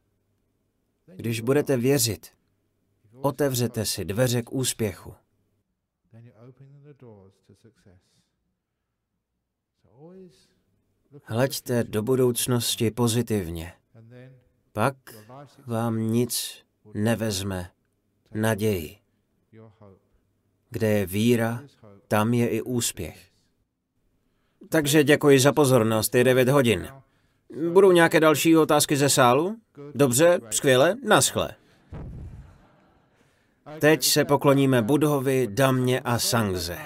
[1.16, 2.35] Když budete věřit,
[3.26, 5.14] otevřete si dveře k úspěchu.
[11.24, 13.74] Hleďte do budoucnosti pozitivně.
[14.74, 14.96] Pak
[15.66, 16.64] vám nic
[16.94, 17.72] nevezme
[18.34, 18.98] naději.
[20.70, 21.64] Kde je víra,
[22.08, 23.32] tam je i úspěch.
[24.70, 26.88] Takže děkuji za pozornost, je 9 hodin.
[27.74, 29.58] Budou nějaké další otázky ze sálu?
[29.96, 31.56] Dobře, skvěle, naschle.
[33.80, 36.78] Teď se pokloníme Budhovi, Damě a Sangze.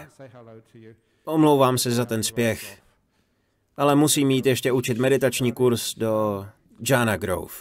[1.26, 2.82] Omlouvám se za ten spěch,
[3.78, 6.46] ale musím mít ještě učit meditační kurz do
[6.90, 7.54] Jana Grove.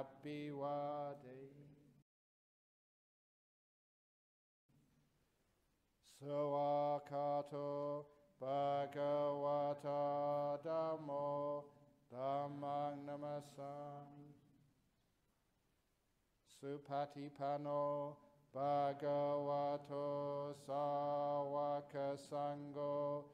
[0.00, 1.40] Abhivade.
[6.20, 8.04] Sawakato
[8.40, 10.00] Bhagavata
[10.64, 11.64] Dhammo
[12.12, 14.08] Dhammang Namasam
[16.48, 18.16] Supatipano
[18.54, 20.06] Bhagavato
[20.66, 23.24] Sawaka Sango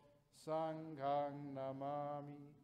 [0.44, 2.55] Sanghang Namami